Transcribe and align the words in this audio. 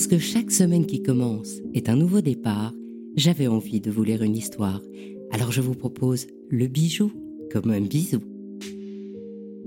Parce 0.00 0.08
que 0.08 0.18
chaque 0.18 0.50
semaine 0.50 0.86
qui 0.86 1.02
commence 1.02 1.56
est 1.74 1.90
un 1.90 1.94
nouveau 1.94 2.22
départ, 2.22 2.72
j'avais 3.16 3.48
envie 3.48 3.82
de 3.82 3.90
vous 3.90 4.02
lire 4.02 4.22
une 4.22 4.34
histoire. 4.34 4.80
Alors 5.30 5.52
je 5.52 5.60
vous 5.60 5.74
propose 5.74 6.26
le 6.48 6.68
bijou 6.68 7.12
comme 7.52 7.70
un 7.70 7.82
bisou. 7.82 8.20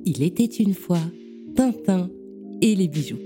Il 0.06 0.24
était 0.24 0.46
une 0.46 0.74
fois 0.74 1.04
Tintin 1.56 2.10
et 2.64 2.74
les 2.74 2.88
bijoux. 2.88 3.20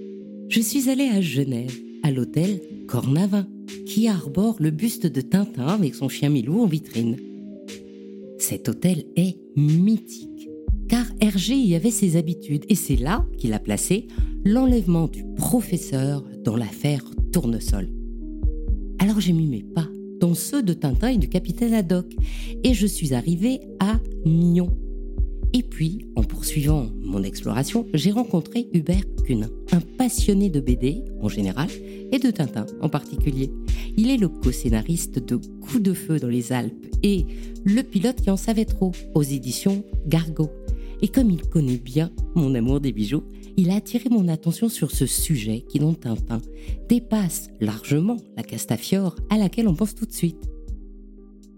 Je 0.50 0.60
suis 0.60 0.90
allée 0.90 1.08
à 1.08 1.22
Genève, 1.22 1.74
à 2.04 2.12
l'hôtel 2.12 2.60
Cornavin, 2.90 3.48
qui 3.86 4.10
arbore 4.10 4.58
le 4.60 4.72
buste 4.72 5.08
de 5.08 5.22
Tintin 5.22 5.68
avec 5.68 5.96
son 5.96 6.10
chien 6.10 6.28
Milou 6.28 6.60
en 6.62 6.68
vitrine. 6.68 7.16
Cet 8.38 8.68
hôtel 8.68 9.06
est 9.16 9.38
mythique, 9.56 10.37
Hergé 11.28 11.56
y 11.56 11.76
avait 11.76 11.92
ses 11.92 12.16
habitudes, 12.16 12.64
et 12.70 12.76
c'est 12.76 12.96
là 12.96 13.26
qu'il 13.38 13.52
a 13.52 13.60
placé 13.60 14.08
l'enlèvement 14.46 15.10
du 15.10 15.26
professeur 15.36 16.24
dans 16.46 16.56
l'affaire 16.56 17.04
Tournesol. 17.34 17.90
Alors 19.00 19.20
j'ai 19.20 19.34
mis 19.34 19.46
mes 19.46 19.62
pas 19.62 19.90
dans 20.22 20.34
ceux 20.34 20.64
de 20.64 20.72
Tintin 20.72 21.10
et 21.10 21.18
du 21.18 21.28
capitaine 21.28 21.74
Haddock, 21.74 22.06
et 22.64 22.74
je 22.74 22.88
suis 22.88 23.14
arrivée 23.14 23.60
à 23.82 24.00
Nyon. 24.26 24.70
Et 25.52 25.64
puis, 25.64 26.08
en 26.16 26.24
poursuivant 26.24 26.88
mon 27.02 27.24
exploration, 27.24 27.86
j'ai 27.94 28.12
rencontré 28.12 28.70
Hubert 28.72 29.04
Cunin, 29.26 29.50
un 29.74 29.82
passionné 29.82 30.50
de 30.50 30.62
BD 30.62 31.04
en 31.22 31.28
général 31.28 31.68
et 32.14 32.20
de 32.20 32.32
Tintin 32.32 32.68
en 32.80 32.88
particulier. 32.88 33.52
Il 33.98 34.10
est 34.10 34.18
le 34.18 34.30
co-scénariste 34.30 35.20
de 35.20 35.36
Coup 35.36 35.80
de 35.80 35.94
feu 35.94 36.20
dans 36.20 36.30
les 36.30 36.54
Alpes 36.54 36.86
et 37.04 37.26
le 37.66 37.82
pilote 37.82 38.22
qui 38.22 38.30
en 38.30 38.38
savait 38.38 38.64
trop 38.64 38.94
aux 39.14 39.24
éditions 39.24 39.84
Gargot. 40.08 40.50
Et 41.02 41.10
comme 41.10 41.30
il 41.30 41.42
connaît 41.42 41.78
bien 41.78 42.12
mon 42.36 42.56
amour 42.56 42.80
des 42.80 42.92
bijoux, 42.92 43.24
il 43.56 43.70
a 43.70 43.76
attiré 43.76 44.10
mon 44.10 44.28
attention 44.28 44.68
sur 44.68 44.92
ce 44.92 45.06
sujet 45.06 45.64
qui, 45.70 45.80
dans 45.80 45.94
Tintin, 45.94 46.42
dépasse 46.90 47.50
largement 47.60 48.18
la 48.36 48.44
Castafiore 48.44 49.16
à 49.30 49.38
laquelle 49.38 49.68
on 49.68 49.76
pense 49.76 49.94
tout 49.94 50.06
de 50.06 50.14
suite. 50.14 50.50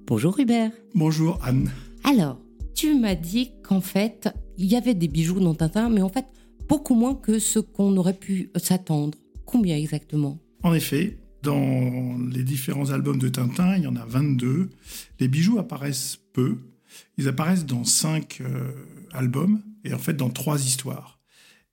Bonjour 0.07 0.37
Hubert. 0.39 0.71
Bonjour 0.93 1.39
Anne. 1.43 1.71
Alors, 2.03 2.39
tu 2.73 2.99
m'as 2.99 3.15
dit 3.15 3.51
qu'en 3.63 3.81
fait, 3.81 4.29
il 4.57 4.65
y 4.65 4.75
avait 4.75 4.93
des 4.93 5.07
bijoux 5.07 5.39
dans 5.39 5.55
Tintin, 5.55 5.89
mais 5.89 6.01
en 6.01 6.09
fait, 6.09 6.25
beaucoup 6.67 6.95
moins 6.95 7.15
que 7.15 7.39
ce 7.39 7.59
qu'on 7.59 7.95
aurait 7.95 8.17
pu 8.17 8.51
s'attendre. 8.55 9.17
Combien 9.45 9.77
exactement? 9.77 10.37
En 10.63 10.73
effet, 10.73 11.17
dans 11.43 12.17
les 12.33 12.43
différents 12.43 12.91
albums 12.91 13.19
de 13.19 13.29
Tintin, 13.29 13.77
il 13.77 13.83
y 13.83 13.87
en 13.87 13.95
a 13.95 14.05
22. 14.05 14.69
Les 15.19 15.27
bijoux 15.27 15.59
apparaissent 15.59 16.19
peu. 16.33 16.57
Ils 17.17 17.27
apparaissent 17.27 17.65
dans 17.65 17.83
cinq 17.83 18.41
euh, 18.41 18.71
albums 19.13 19.61
et 19.83 19.93
en 19.93 19.99
fait 19.99 20.13
dans 20.13 20.29
trois 20.29 20.65
histoires. 20.65 21.19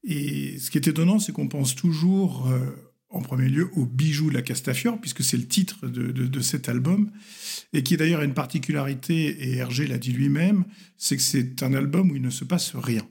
Et 0.04 0.58
ce 0.58 0.70
qui 0.70 0.78
est 0.78 0.86
étonnant, 0.86 1.18
c'est 1.18 1.32
qu'on 1.32 1.48
pense 1.48 1.74
toujours 1.74 2.48
euh, 2.48 2.66
en 3.08 3.22
premier 3.22 3.48
lieu 3.48 3.68
aux 3.74 3.86
bijoux 3.86 4.30
de 4.30 4.34
la 4.34 4.42
Castafiore, 4.42 5.00
puisque 5.00 5.24
c'est 5.24 5.36
le 5.36 5.46
titre 5.46 5.88
de, 5.88 6.40
cet 6.40 6.68
album, 6.68 7.10
et 7.72 7.82
qui 7.82 7.96
d'ailleurs 7.96 8.20
a 8.20 8.24
une 8.24 8.34
particularité, 8.34 9.48
et 9.48 9.56
Hergé 9.56 9.86
l'a 9.86 9.98
dit 9.98 10.12
lui-même, 10.12 10.64
c'est 10.96 11.16
que 11.16 11.22
c'est 11.22 11.62
un 11.62 11.74
album 11.74 12.10
où 12.10 12.16
il 12.16 12.22
ne 12.22 12.30
se 12.30 12.44
passe 12.44 12.74
rien. 12.74 13.02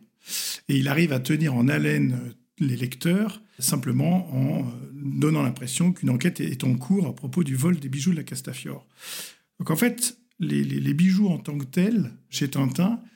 Et 0.70 0.78
il 0.78 0.88
arrive 0.88 1.12
à 1.12 1.20
tenir 1.20 1.54
en 1.56 1.68
haleine 1.68 2.34
les 2.60 2.78
lecteurs 2.78 3.42
simplement 3.60 4.34
en 4.34 4.62
euh, 4.62 4.72
donnant 4.94 5.44
l'impression 5.44 5.94
qu'une 5.94 6.10
enquête 6.10 6.40
est 6.40 6.64
en 6.64 6.76
cours 6.76 7.08
à 7.08 7.16
propos 7.16 7.44
du 7.44 7.56
vol 7.56 7.80
des 7.80 7.90
bijoux 7.90 8.12
de 8.12 8.18
la 8.18 8.24
Castafiore. 8.24 8.88
Donc 9.60 9.70
en 9.72 9.76
fait, 9.76 10.18
les, 10.40 10.94
bijoux 10.94 11.28
en 11.28 11.38
tant 11.38 11.58
que 11.58 11.66
tels, 11.66 12.12
chez 12.30 12.50
Tintin, 12.50 12.94
euh, 12.94 13.08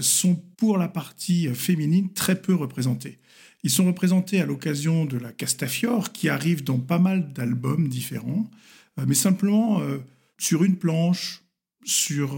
sont 0.00 0.34
pour 0.56 0.76
la 0.76 0.88
partie 0.88 1.48
féminine 1.54 2.12
très 2.12 2.40
peu 2.40 2.54
représentés. 2.54 3.18
Ils 3.62 3.70
sont 3.70 3.86
représentés 3.86 4.40
à 4.40 4.46
l'occasion 4.46 5.04
de 5.04 5.16
la 5.18 5.32
Castafiore, 5.32 6.12
qui 6.12 6.28
arrive 6.28 6.64
dans 6.64 6.78
pas 6.78 6.98
mal 6.98 7.32
d'albums 7.32 7.88
différents, 7.88 8.50
euh, 8.98 9.04
mais 9.06 9.14
simplement 9.14 9.80
sur 10.38 10.64
une 10.64 10.76
planche, 10.76 11.42
sur 11.84 12.34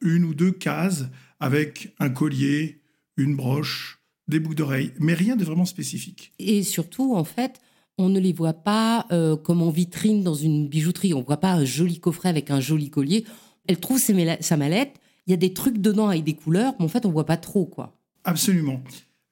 une 0.00 0.24
ou 0.24 0.34
deux 0.34 0.52
cases, 0.52 1.06
avec 1.40 1.94
un 1.98 2.10
collier, 2.10 2.80
une 3.16 3.36
broche, 3.36 4.02
des 4.28 4.38
boucles 4.38 4.56
d'oreilles, 4.56 4.92
mais 4.98 5.14
rien 5.14 5.36
de 5.36 5.44
vraiment 5.44 5.64
spécifique. 5.64 6.32
Et 6.38 6.62
surtout, 6.62 7.14
en 7.14 7.24
fait, 7.24 7.60
on 7.98 8.08
ne 8.08 8.20
les 8.20 8.32
voit 8.32 8.52
pas 8.52 9.06
euh, 9.12 9.36
comme 9.36 9.62
en 9.62 9.70
vitrine 9.70 10.22
dans 10.22 10.34
une 10.34 10.68
bijouterie. 10.68 11.14
On 11.14 11.20
ne 11.20 11.24
voit 11.24 11.38
pas 11.38 11.52
un 11.52 11.64
joli 11.64 11.98
coffret 11.98 12.28
avec 12.28 12.50
un 12.50 12.60
joli 12.60 12.90
collier. 12.90 13.24
Elle 13.66 13.78
trouve 13.78 13.98
sa 13.98 14.56
mallette, 14.56 15.00
il 15.26 15.30
y 15.30 15.34
a 15.34 15.36
des 15.36 15.52
trucs 15.52 15.78
dedans 15.78 16.08
avec 16.08 16.24
des 16.24 16.34
couleurs, 16.34 16.74
mais 16.78 16.84
en 16.84 16.88
fait, 16.88 17.06
on 17.06 17.10
voit 17.10 17.26
pas 17.26 17.36
trop, 17.36 17.66
quoi. 17.66 17.98
Absolument. 18.24 18.82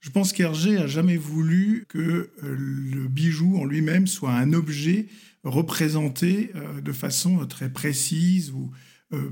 Je 0.01 0.11
pense 0.11 0.33
qu'Hergé 0.33 0.79
a 0.79 0.87
jamais 0.87 1.17
voulu 1.17 1.85
que 1.89 1.99
euh, 1.99 2.31
le 2.43 3.07
bijou 3.09 3.59
en 3.59 3.65
lui-même 3.65 4.07
soit 4.07 4.33
un 4.33 4.53
objet 4.53 5.07
représenté 5.45 6.53
euh, 6.55 6.81
de 6.81 6.93
façon 6.93 7.45
très 7.47 7.71
précise 7.71 8.51
ou 8.53 8.71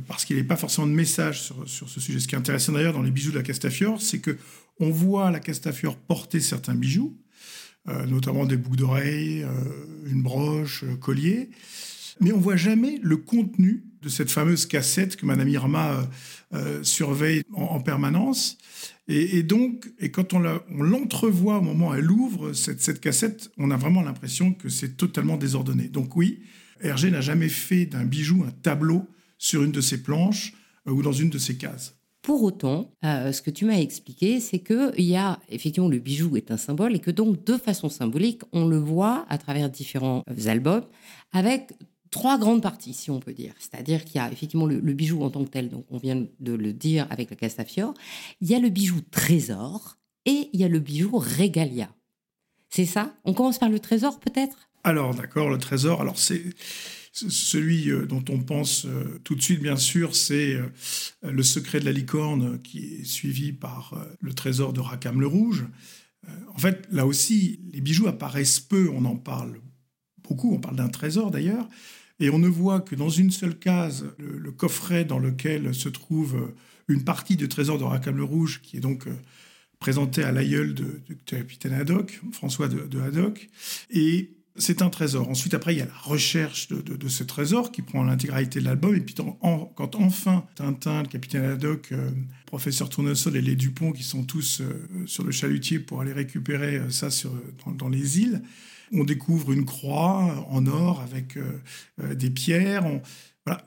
parce 0.09 0.25
qu'il 0.25 0.35
n'est 0.35 0.43
pas 0.43 0.57
forcément 0.57 0.89
de 0.89 0.93
message 0.93 1.41
sur, 1.41 1.69
sur, 1.69 1.89
ce 1.89 2.01
sujet. 2.01 2.19
Ce 2.19 2.27
qui 2.27 2.35
est 2.35 2.39
intéressant 2.39 2.73
d'ailleurs 2.73 2.95
dans 2.95 3.03
les 3.03 3.13
bijoux 3.13 3.31
de 3.31 3.37
la 3.37 3.45
Castafiore, 3.45 4.03
c'est 4.03 4.19
que 4.19 4.37
on 4.81 4.91
voit 4.91 5.31
la 5.31 5.41
Castafiore 5.41 5.97
porter 5.97 6.41
certains 6.41 6.75
bijoux, 6.75 7.17
euh, 7.89 8.07
notamment 8.07 8.47
des 8.47 8.57
boucles 8.57 8.77
d'oreilles, 8.77 9.43
euh, 9.43 10.07
une 10.07 10.23
broche, 10.23 10.85
collier, 11.01 11.51
mais 12.21 12.33
on 12.33 12.39
voit 12.39 12.57
jamais 12.57 12.99
le 13.03 13.17
contenu 13.17 13.85
de 14.03 14.09
cette 14.09 14.31
fameuse 14.31 14.67
cassette 14.67 15.17
que 15.17 15.27
Madame 15.27 15.49
Irma 15.49 16.09
euh, 16.55 16.83
surveille 16.83 17.43
en, 17.53 17.81
permanence. 17.81 18.59
Et, 19.09 19.43
donc, 19.43 19.91
et 19.99 20.11
quand 20.11 20.35
on 20.35 20.41
l'entrevoit 20.83 21.59
au 21.59 21.63
moment 21.63 21.91
où 21.91 21.95
elle 21.95 22.11
ouvre 22.11 22.53
cette, 22.53 23.01
cassette, 23.01 23.51
on 23.57 23.71
a 23.71 23.77
vraiment 23.77 24.03
l'impression 24.03 24.53
que 24.53 24.69
c'est 24.69 24.97
totalement 24.97 25.39
désordonné. 25.39 25.89
Donc 25.89 26.15
oui, 26.15 26.43
Hergé 26.81 27.11
n'a 27.11 27.23
jamais 27.23 27.49
fait 27.49 27.87
d'un 27.87 28.05
bijou 28.05 28.45
un 28.47 28.51
tableau 28.51 29.07
sur 29.39 29.63
une 29.63 29.73
de 29.73 29.81
ses 29.81 30.03
planches 30.03 30.53
ou 30.87 31.03
dans 31.03 31.13
une 31.13 31.31
de 31.31 31.39
ses 31.39 31.57
cases. 31.57 31.95
Pour 32.23 32.43
autant, 32.43 32.91
euh, 33.05 33.33
ce 33.33 33.41
que 33.41 33.51
tu 33.51 33.65
m'as 33.65 33.79
expliqué, 33.79 34.41
c'est 34.41 34.59
qu'il 34.59 35.05
y 35.05 35.17
a 35.17 35.39
effectivement 35.49 35.89
le 35.89 35.99
bijou 35.99 36.37
est 36.37 36.51
un 36.51 36.57
symbole 36.57 36.95
et 36.95 36.99
que 36.99 37.11
donc 37.11 37.45
de 37.45 37.57
façon 37.57 37.89
symbolique, 37.89 38.43
on 38.53 38.67
le 38.67 38.77
voit 38.77 39.25
à 39.31 39.39
travers 39.39 39.71
différents 39.71 40.23
euh, 40.29 40.49
albums 40.51 40.85
avec 41.33 41.73
trois 42.19 42.37
grandes 42.37 42.63
parties, 42.63 42.95
si 42.95 43.13
on 43.13 43.21
peut 43.21 43.33
dire. 43.33 43.55
C'est-à-dire 43.61 44.05
qu'il 44.05 44.17
y 44.17 44.19
a 44.19 44.33
effectivement 44.33 44.67
le, 44.67 44.81
bijou 44.81 45.23
en 45.23 45.31
tant 45.31 45.45
que 45.45 45.51
tel, 45.51 45.69
donc 45.69 45.87
on 45.89 45.99
vient 45.99 46.27
de 46.41 46.53
le 46.53 46.73
dire 46.73 47.07
avec 47.11 47.31
la 47.31 47.37
Castafiore. 47.37 47.95
Il 48.41 48.51
y 48.51 48.57
a 48.57 48.59
le 48.59 48.71
bijou 48.71 49.01
trésor 49.13 49.99
et 50.27 50.51
il 50.53 50.59
y 50.59 50.65
a 50.65 50.69
le 50.69 50.81
bijou 50.81 51.17
régalia. 51.17 51.89
C'est 52.71 52.87
ça? 52.87 53.15
On 53.25 53.35
commence 53.35 53.61
par 53.61 53.69
le 53.69 53.79
trésor 53.79 54.19
peut-être? 54.19 54.69
Alors 54.83 55.15
d'accord, 55.15 55.49
le 55.49 55.59
trésor, 55.59 56.01
alors 56.01 56.19
c'est 56.19 56.43
celui 57.13 57.89
euh, 57.89 58.05
dont 58.05 58.25
on 58.31 58.41
pense 58.41 58.85
euh, 58.85 59.21
tout 59.23 59.37
de 59.37 59.43
suite, 59.43 59.63
bien 59.63 59.77
sûr, 59.77 60.17
c'est 60.17 60.55
euh, 60.55 60.67
Le 61.23 61.45
secret 61.45 61.79
de 61.79 61.85
la 61.85 61.93
licorne, 61.93 62.61
qui 62.63 62.81
est 62.81 63.05
suivi 63.05 63.53
par 63.53 63.95
Le 64.21 64.35
trésor 64.35 64.73
de 64.73 64.81
Rackham 64.81 65.21
le 65.21 65.29
Rouge. 65.29 65.67
En 66.53 66.59
fait, 66.59 66.85
là 66.91 67.07
aussi, 67.07 67.61
les 67.73 67.81
bijoux 67.81 68.09
apparaissent 68.09 68.59
peu, 68.59 68.91
on 68.93 69.05
en 69.05 69.17
parle 69.17 69.61
beaucoup, 70.25 70.53
on 70.53 70.59
parle 70.59 70.77
d'un 70.77 70.89
trésor 70.89 71.31
d'ailleurs, 71.31 71.69
et 72.21 72.31
on 72.31 72.39
ne 72.39 72.49
voit 72.49 72.81
que 72.81 72.95
dans 72.95 73.09
une 73.09 73.31
seule 73.31 73.59
case 73.59 74.07
le, 74.19 74.51
coffret 74.51 75.05
dans 75.05 75.19
lequel 75.19 75.75
se 75.75 75.89
trouve 75.89 76.53
une 76.89 77.05
partie 77.05 77.37
du 77.37 77.49
trésor 77.49 77.79
de 77.79 77.85
Rackham 77.85 78.17
le 78.17 78.25
Rouge, 78.25 78.61
qui 78.63 78.77
est 78.77 78.81
donc 78.81 79.07
présenté 79.79 80.25
à 80.25 80.33
l'aïeul 80.33 80.75
de, 80.75 81.01
capitaine 81.27 81.75
Haddock, 81.75 82.21
François 82.33 82.69
de, 82.69 82.87
de 82.87 83.01
Haddock, 83.01 83.49
et 83.91 84.31
c'est 84.59 84.83
un 84.83 84.91
trésor. 84.91 85.29
Ensuite, 85.29 85.55
après, 85.55 85.75
il 85.75 85.79
y 85.79 85.83
a 85.83 85.87
la 85.87 85.95
recherche 85.95 86.69
de, 86.69 87.09
ce 87.09 87.25
trésor 87.25 87.73
qui 87.73 87.83
prend 87.83 88.03
l'intégralité 88.03 88.61
de 88.61 88.65
l'album. 88.65 88.95
Et 88.95 89.01
puis, 89.01 89.15
quand 89.15 89.95
enfin 89.95 90.45
Tintin, 90.57 91.03
le 91.03 91.09
capitaine 91.09 91.45
Haddock, 91.45 91.93
euh, 91.93 92.11
professeur 92.47 92.89
Tournesol 92.89 93.37
et 93.37 93.41
les 93.41 93.57
Dupont, 93.57 93.93
qui 93.93 94.03
sont 94.03 94.25
tous 94.25 94.61
euh, 94.61 94.87
sur 95.07 95.25
le 95.25 95.31
chalutier 95.31 95.79
pour 95.79 96.01
aller 96.01 96.13
récupérer 96.13 96.77
euh, 96.77 96.91
ça 96.91 97.09
dans, 97.79 97.89
les 97.89 98.21
îles, 98.21 98.43
on 98.93 99.05
découvre 99.05 99.53
une 99.53 99.65
croix 99.65 100.47
en 100.51 100.67
or 100.67 101.01
avec 101.01 101.39
des 101.99 102.31
pierres. 102.31 102.87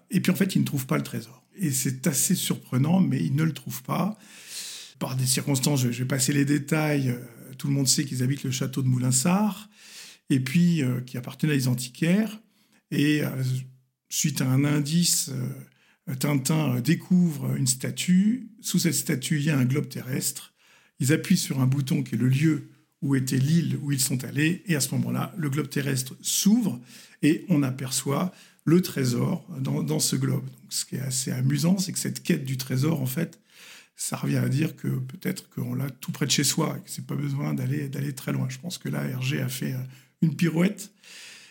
Et 0.10 0.20
puis, 0.20 0.32
en 0.32 0.36
fait, 0.36 0.56
ils 0.56 0.62
ne 0.62 0.66
trouvent 0.66 0.88
pas 0.88 0.98
le 0.98 1.04
trésor. 1.04 1.44
Et 1.56 1.72
c'est 1.72 2.08
assez 2.08 2.36
surprenant, 2.36 3.00
mais 3.00 3.20
ils 3.24 3.36
ne 3.36 3.44
le 3.44 3.54
trouvent 3.54 3.84
pas. 3.84 4.18
Par 5.00 5.16
des 5.16 5.26
circonstances, 5.26 5.82
je 5.82 5.88
vais 5.90 6.06
passer 6.06 6.34
les 6.34 6.46
détails. 6.46 7.16
Tout 7.58 7.68
le 7.68 7.74
monde 7.74 7.88
sait 7.88 8.06
qu'ils 8.06 8.24
habitent 8.24 8.44
le 8.44 8.52
château 8.52 8.82
de 8.82 8.88
Moulinsart 8.88 9.70
et 10.32 10.40
puis 10.40 10.82
euh, 10.82 11.02
qui 11.02 11.18
appartenait 11.18 11.54
à 11.54 11.56
les 11.56 11.68
antiquaires. 11.68 12.40
Et 12.90 13.24
euh, 13.24 13.30
suite 14.10 14.42
à 14.42 14.48
un 14.48 14.64
indice, 14.66 15.30
euh, 15.30 16.16
Tintin 16.16 16.80
découvre 16.80 17.56
une 17.56 17.68
statue. 17.68 18.50
Sous 18.62 18.80
cette 18.80 18.96
statue, 18.96 19.38
il 19.38 19.46
y 19.46 19.50
a 19.50 19.58
un 19.58 19.66
globe 19.66 19.90
terrestre. 19.90 20.54
Ils 21.00 21.14
appuient 21.14 21.38
sur 21.38 21.60
un 21.60 21.68
bouton 21.68 22.04
qui 22.04 22.16
est 22.16 22.18
le 22.18 22.30
lieu 22.30 22.71
où 23.02 23.16
était 23.16 23.38
l'île 23.38 23.78
où 23.82 23.92
ils 23.92 24.00
sont 24.00 24.24
allés. 24.24 24.64
Et 24.68 24.76
à 24.76 24.82
ce 24.82 24.94
moment-là, 24.96 25.34
le 25.38 25.50
globe 25.50 25.70
terrestre 25.70 26.16
s'ouvre 26.22 26.80
et 27.22 27.46
on 27.50 27.64
aperçoit 27.64 28.34
le 28.64 28.82
trésor 28.82 29.46
dans, 29.60 30.00
ce 30.00 30.16
globe. 30.16 30.46
Donc, 30.46 30.72
ce 30.74 30.86
qui 30.86 30.96
est 30.96 31.02
assez 31.02 31.32
amusant, 31.32 31.78
c'est 31.78 31.92
que 31.92 32.00
cette 32.00 32.22
quête 32.22 32.46
du 32.46 32.58
trésor, 32.58 33.02
en 33.02 33.08
fait, 33.08 33.40
ça 33.96 34.18
revient 34.18 34.38
à 34.38 34.50
dire 34.50 34.76
que 34.76 34.88
peut-être 34.88 35.50
qu'on 35.50 35.74
l'a 35.74 35.90
tout 35.90 36.12
près 36.12 36.26
de 36.26 36.32
chez 36.32 36.44
soi 36.44 36.78
et 36.78 36.84
que 36.84 36.90
c'est 36.90 37.06
pas 37.06 37.16
besoin 37.16 37.54
d'aller 37.54 37.90
d'aller 37.90 38.14
très 38.14 38.32
loin. 38.32 38.48
Je 38.50 38.60
pense 38.60 38.78
que 38.78 38.90
là, 38.90 39.04
Hergé 39.04 39.42
a 39.42 39.50
fait 39.50 39.76
une 40.22 40.36
pirouette. 40.36 40.92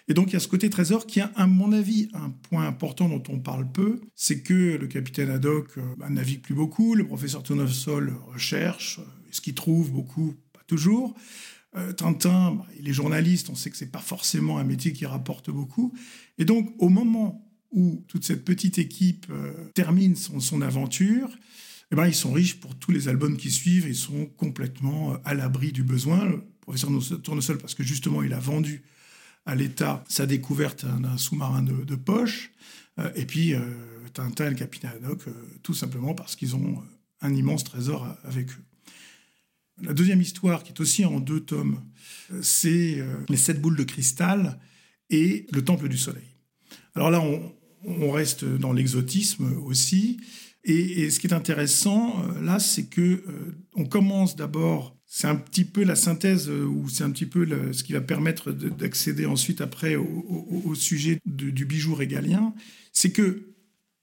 Et 0.08 0.14
donc 0.14 0.31
il 0.31 0.32
y 0.32 0.37
a 0.37 0.41
ce 0.41 0.49
côté 0.49 0.69
trésor 0.70 1.06
qui 1.06 1.20
a, 1.20 1.31
à 1.37 1.47
mon 1.47 1.73
avis, 1.73 2.08
un 2.14 2.31
point 2.31 2.67
important 2.67 3.08
dont 3.08 3.23
on 3.29 3.38
parle 3.38 3.70
peu, 3.70 4.00
c'est 4.17 4.43
que 4.43 4.76
le 4.76 4.87
capitaine 4.88 5.31
Haddock 5.31 5.79
euh, 5.79 5.82
bah, 5.99 6.11
navigue 6.11 6.41
plus 6.41 6.55
beaucoup, 6.55 6.97
le 6.97 7.06
professeur 7.06 7.44
Tournesol 7.44 8.17
recherche, 8.26 8.99
euh, 8.99 9.05
ce 9.31 9.41
qu'il 9.41 9.55
trouve 9.55 9.93
beaucoup, 9.93 10.35
toujours. 10.70 11.14
Euh, 11.76 11.93
Tintin, 11.93 12.52
bah, 12.52 12.67
il 12.78 12.88
est 12.88 12.93
journaliste, 12.93 13.50
on 13.50 13.55
sait 13.55 13.70
que 13.70 13.76
c'est 13.76 13.93
pas 13.93 14.00
forcément 14.00 14.58
un 14.58 14.64
métier 14.64 14.93
qui 14.93 15.05
rapporte 15.05 15.50
beaucoup. 15.50 15.93
Et 16.38 16.44
donc 16.44 16.75
au 16.78 16.88
moment 16.88 17.46
où 17.70 18.05
toute 18.08 18.25
cette 18.25 18.44
petite 18.44 18.78
équipe 18.78 19.26
termine 19.75 20.17
son, 20.17 20.62
aventure, 20.62 21.31
eh 21.93 21.96
ben, 21.96 22.06
ils 22.06 22.14
sont 22.14 22.32
riches 22.32 22.58
pour 22.58 22.75
tous 22.76 22.90
les 22.90 23.06
albums 23.06 23.37
qui 23.37 23.50
suivent 23.50 23.87
et 23.87 23.94
sont 23.94 24.26
complètement 24.37 25.17
à 25.25 25.34
l'abri 25.34 25.70
du 25.70 25.84
besoin. 25.84 26.25
Le 26.25 26.43
professeur 26.61 26.90
Tournesol, 27.23 27.58
parce 27.58 27.75
que 27.75 27.84
justement, 27.84 28.23
il 28.23 28.32
a 28.32 28.40
vendu 28.40 28.82
à 29.46 29.55
l'État 29.55 30.05
sa 30.08 30.26
découverte 30.26 30.84
d'un 30.84 31.16
sous-marin 31.16 31.62
de, 31.62 31.94
poche. 31.96 32.52
Euh, 32.99 33.11
et 33.14 33.26
puis, 33.26 33.55
euh, 33.55 33.61
Tintin 34.12 34.46
et 34.46 34.50
le 34.50 34.56
capitaine 34.56 34.90
Haddock, 34.96 35.28
euh, 35.28 35.32
tout 35.62 35.75
simplement 35.75 36.14
parce 36.14 36.37
qu'ils 36.37 36.56
ont 36.56 36.82
un 37.20 37.34
immense 37.34 37.64
trésor 37.64 38.06
avec 38.25 38.50
eux. 38.50 38.64
La 39.82 39.94
deuxième 39.94 40.20
histoire, 40.20 40.62
qui 40.62 40.72
est 40.72 40.80
aussi 40.80 41.04
en 41.04 41.20
deux 41.20 41.40
tomes, 41.40 41.80
c'est 42.42 43.04
Les 43.28 43.36
sept 43.36 43.60
boules 43.60 43.76
de 43.76 43.84
cristal 43.84 44.58
et 45.08 45.46
Le 45.52 45.64
temple 45.64 45.88
du 45.88 45.98
soleil. 45.98 46.36
Alors 46.94 47.10
là, 47.10 47.22
on, 47.84 48.10
reste 48.10 48.44
dans 48.44 48.72
l'exotisme 48.72 49.58
aussi. 49.64 50.20
Et, 50.64 51.08
ce 51.10 51.18
qui 51.18 51.26
est 51.26 51.32
intéressant 51.32 52.22
là, 52.40 52.58
c'est 52.58 52.86
que 52.86 53.24
on 53.74 53.86
commence 53.86 54.36
d'abord 54.36 55.00
c'est 55.12 55.26
un 55.26 55.34
petit 55.34 55.64
peu 55.64 55.82
la 55.82 55.96
synthèse 55.96 56.48
euh, 56.48 56.64
ou 56.64 56.88
c'est 56.88 57.02
un 57.02 57.10
petit 57.10 57.26
peu 57.26 57.44
ce 57.72 57.82
qui 57.82 57.92
va 57.92 58.00
permettre 58.00 58.52
d'accéder 58.52 59.26
ensuite 59.26 59.60
après 59.60 59.96
au, 59.96 60.74
sujet 60.76 61.18
du 61.26 61.64
bijou 61.64 61.96
régalien. 61.96 62.54
C'est 62.92 63.10
que 63.10 63.54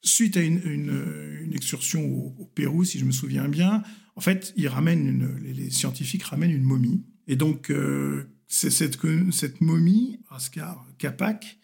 suite 0.01 0.35
à 0.35 0.41
une, 0.41 1.50
excursion 1.53 2.06
au, 2.06 2.45
Pérou, 2.53 2.83
si 2.83 3.00
je 3.00 3.06
me 3.06 3.12
souviens 3.12 3.47
bien, 3.47 3.83
en 4.18 4.22
fait, 4.22 4.52
ils 4.58 4.68
ramènent 4.68 5.40
les, 5.42 5.69
scientifiques 5.69 6.24
ramènent 6.24 6.52
une 6.52 6.64
momie. 6.64 7.04
Et 7.28 7.36
donc, 7.36 7.69
euh, 7.69 8.25
c'est 8.48 8.72
cette, 8.72 9.62
momie, 9.62 10.19
Ascar 10.31 10.86
Capac, 10.98 11.58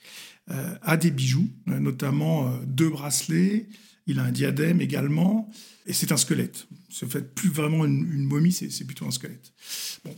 euh, 0.51 0.75
a 0.83 0.95
des 0.95 1.09
bijoux, 1.09 1.49
notamment 1.65 2.53
deux 2.65 2.89
bracelets. 2.89 3.67
Il 4.05 4.19
a 4.19 4.23
un 4.23 4.31
diadème 4.31 4.81
également. 4.81 5.49
Et 5.87 5.93
c'est 5.93 6.11
un 6.11 6.17
squelette. 6.17 6.67
C'est 6.89 7.09
fait 7.09 7.33
plus 7.33 7.49
vraiment 7.49 7.85
une, 7.85 8.23
momie, 8.23 8.51
c'est 8.51 8.85
plutôt 8.85 9.05
un 9.05 9.11
squelette. 9.11 9.51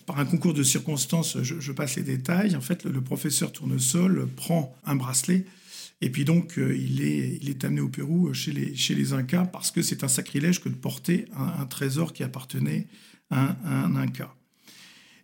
Par 0.06 0.20
un 0.20 0.26
concours 0.26 0.54
de 0.54 0.64
circonstances, 0.64 1.42
je, 1.42 1.72
passe 1.72 1.96
les 1.96 2.04
détails. 2.04 2.56
En 2.58 2.62
fait, 2.62 2.84
le, 2.84 3.02
professeur 3.02 3.54
Tournesol 3.54 4.28
prend 4.36 4.76
un 4.84 4.96
bracelet 4.96 5.46
et 6.02 6.10
puis 6.10 6.26
donc 6.26 6.58
euh, 6.58 6.76
il, 6.76 7.02
est, 7.02 7.64
amené 7.64 7.82
au 7.82 7.90
Pérou 7.90 8.28
euh, 8.28 8.34
chez 8.34 8.52
les, 8.52 9.14
Incas 9.14 9.46
parce 9.46 9.72
que 9.72 9.82
c'est 9.82 10.04
un 10.04 10.08
sacrilège 10.08 10.62
que 10.62 10.70
de 10.70 10.76
porter 10.76 11.26
un, 11.36 11.66
trésor 11.66 12.14
qui 12.14 12.24
appartenait 12.24 12.88
à 13.30 13.58
un, 13.66 13.96
Inca. 13.96 14.36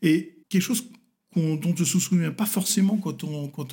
Et 0.02 0.38
quelque 0.50 0.62
chose 0.62 0.90
dont 1.36 1.60
on 1.64 1.70
ne 1.70 1.86
se 1.86 2.00
souvient 2.00 2.32
pas 2.32 2.46
forcément 2.46 2.98
quand 2.98 3.24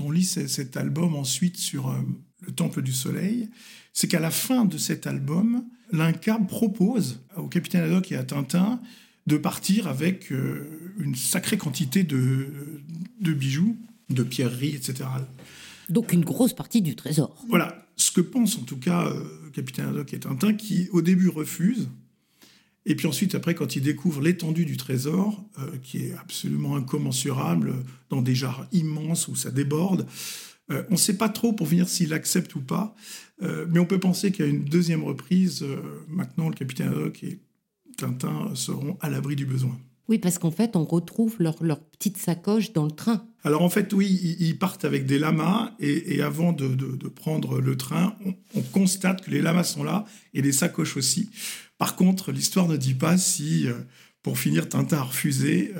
on, 0.00 0.10
lit 0.10 0.24
cet 0.24 0.76
album 0.76 1.14
ensuite 1.14 1.56
sur 1.56 1.88
euh, 1.88 1.94
le 2.40 2.52
Temple 2.52 2.82
du 2.82 2.92
Soleil, 2.92 3.48
c'est 3.92 4.08
qu'à 4.08 4.20
la 4.20 4.30
fin 4.30 4.64
de 4.64 4.78
cet 4.78 5.06
album, 5.06 5.64
l'Inca 5.92 6.38
propose 6.38 7.20
au 7.36 7.48
capitaine 7.48 7.82
Haddock 7.82 8.12
et 8.12 8.16
à 8.16 8.24
Tintin 8.24 8.80
de 9.26 9.36
partir 9.36 9.88
avec 9.88 10.30
une 10.30 11.14
sacrée 11.14 11.58
quantité 11.58 12.02
de 12.02 12.72
bijoux, 13.20 13.76
de 14.08 14.22
pierreries, 14.22 14.74
etc. 14.74 15.04
Donc 15.88 16.12
une 16.12 16.25
grosse 16.25 16.52
partie 16.52 16.82
du 16.82 16.96
trésor. 16.96 17.44
Voilà, 17.49 17.87
ce 17.96 18.11
que 18.11 18.20
pense 18.20 18.56
en 18.58 18.62
tout 18.62 18.79
cas 18.79 19.06
euh, 19.06 19.50
capitaine 19.52 19.87
Haddock 19.87 20.12
et 20.14 20.20
Tintin, 20.20 20.55
qui 20.55 20.88
au 20.93 21.02
début 21.02 21.29
refuse, 21.29 21.88
et 22.87 22.94
puis 22.94 23.06
ensuite, 23.06 23.35
après, 23.35 23.55
quand 23.55 23.76
il 23.76 23.82
découvre 23.82 24.23
l'étendue 24.23 24.64
du 24.64 24.79
trésor, 24.79 25.44
euh, 25.58 25.76
qui 25.82 26.06
est 26.06 26.14
absolument 26.14 26.76
incommensurable, 26.76 27.75
dans 28.08 28.23
des 28.23 28.35
jars 28.35 28.67
immenses 28.73 29.29
où 29.29 29.37
ça 29.37 29.50
déborde, 29.50 30.06
on 30.70 30.93
ne 30.93 30.96
sait 30.96 31.17
pas 31.17 31.31
trop 31.31 31.55
pour 31.55 31.67
finir 31.67 31.88
s'il 31.88 32.12
accepte 32.12 32.55
ou 32.55 32.61
pas. 32.61 32.94
Euh, 33.43 33.67
mais 33.70 33.79
on 33.79 33.87
peut 33.87 34.00
penser 34.00 34.32
qu'à 34.32 34.46
une 34.46 34.64
deuxième 34.64 35.05
reprise, 35.05 35.62
euh, 35.62 35.76
maintenant, 36.08 36.49
le 36.49 36.55
capitaine 36.55 36.88
Haddock 36.88 37.23
et 37.23 37.41
Tintin 37.96 38.55
seront 38.55 38.96
à 39.00 39.11
l'abri 39.11 39.37
du 39.37 39.46
besoin. 39.46 39.79
Oui, 40.08 40.19
parce 40.19 40.38
qu'en 40.38 40.50
fait, 40.50 40.75
on 40.75 40.84
retrouve 40.84 41.37
leur, 41.38 41.62
leur, 41.62 41.81
petite 41.81 42.17
sacoche 42.17 42.73
dans 42.73 42.84
le 42.84 42.91
train. 42.91 43.27
Alors 43.44 43.62
en 43.62 43.70
fait, 43.70 43.93
oui, 43.93 44.37
ils, 44.40 44.58
partent 44.58 44.85
avec 44.85 45.06
des 45.06 45.19
lamas 45.19 45.73
et, 45.79 46.20
avant 46.23 46.52
de, 46.52 46.69
de, 46.69 47.08
prendre 47.08 47.61
le 47.61 47.76
train, 47.76 48.17
on, 48.55 48.62
constate 48.62 49.25
que 49.25 49.31
les 49.31 49.40
lamas 49.40 49.64
sont 49.64 49.85
là 49.85 50.05
et 50.35 50.43
les 50.43 50.52
sacoches 50.52 50.96
aussi. 50.96 51.31
Par 51.79 51.94
contre, 51.94 52.32
l'histoire 52.32 52.67
ne 52.67 52.76
dit 52.76 52.94
pas 52.94 53.17
si, 53.17 53.69
euh, 53.69 53.75
pour 54.23 54.38
finir, 54.38 54.69
Tintin 54.69 54.99
a 54.99 55.02
refusé 55.02 55.73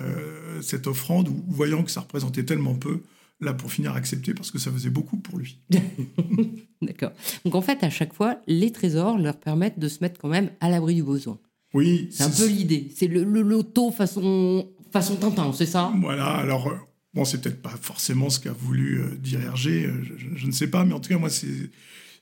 cette 0.63 0.87
offrande, 0.87 1.29
ou 1.29 1.45
voyant 1.49 1.83
que 1.83 1.91
ça 1.91 2.01
représentait 2.01 2.45
tellement 2.45 2.75
peu, 2.75 3.03
là 3.41 3.55
pour 3.55 3.71
finir 3.71 3.95
accepté 3.95 4.35
parce 4.35 4.51
que 4.51 4.59
ça 4.59 4.71
faisait 4.71 4.91
beaucoup 4.91 5.17
pour 5.17 5.39
lui. 5.39 5.59
D'accord. 6.83 7.13
Donc 7.45 7.55
en 7.55 7.61
fait, 7.61 7.83
à 7.83 7.91
chaque 7.91 8.13
fois, 8.13 8.39
les 8.47 8.73
trésors 8.73 9.19
leur 9.19 9.37
permettent 9.37 9.79
de 9.79 9.89
se 9.89 9.99
mettre 10.01 10.21
quand 10.21 10.29
même 10.29 10.51
à 10.61 10.71
l'abri 10.71 10.95
du 10.95 11.03
besoin. 11.03 11.39
Oui. 11.75 12.09
C'est 12.11 12.25
un 12.25 12.31
peu 12.31 12.47
l'idée. 12.47 12.91
C'est 12.95 13.09
le, 13.09 13.23
loto 13.25 13.91
façon, 13.91 14.69
façon 14.91 15.17
Tintin, 15.17 15.53
c'est 15.53 15.67
ça? 15.67 15.93
Voilà. 16.01 16.27
Alors, 16.27 16.69
euh, 16.69 16.77
c'est 17.25 17.41
peut-être 17.41 17.63
pas 17.63 17.77
forcément 17.81 18.31
ce 18.31 18.41
qu'a 18.41 18.53
voulu 18.53 19.01
euh, 19.01 19.17
dire 19.17 19.41
Hergé, 19.41 19.87
euh, 19.87 20.03
je, 20.35 20.47
ne 20.47 20.53
sais 20.53 20.69
pas, 20.69 20.85
mais 20.85 20.93
en 20.93 21.01
tout 21.01 21.09
cas, 21.09 21.19
moi, 21.19 21.31
c'est 21.31 21.71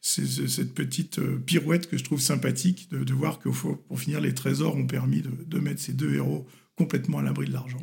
cette 0.02 0.75
petite 0.75 1.20
pirouette 1.46 1.88
que 1.88 1.96
je 1.96 2.04
trouve 2.04 2.20
sympathique 2.20 2.88
de, 2.90 3.12
voir 3.12 3.40
que 3.40 3.48
pour 3.48 4.00
finir, 4.00 4.20
les 4.20 4.34
trésors 4.34 4.76
ont 4.76 4.87
permis 4.87 5.20
de 5.22 5.58
mettre 5.58 5.81
ces 5.81 5.94
deux 5.94 6.14
héros 6.14 6.46
complètement 6.76 7.19
à 7.19 7.22
l'abri 7.22 7.46
de 7.46 7.52
l'argent 7.52 7.81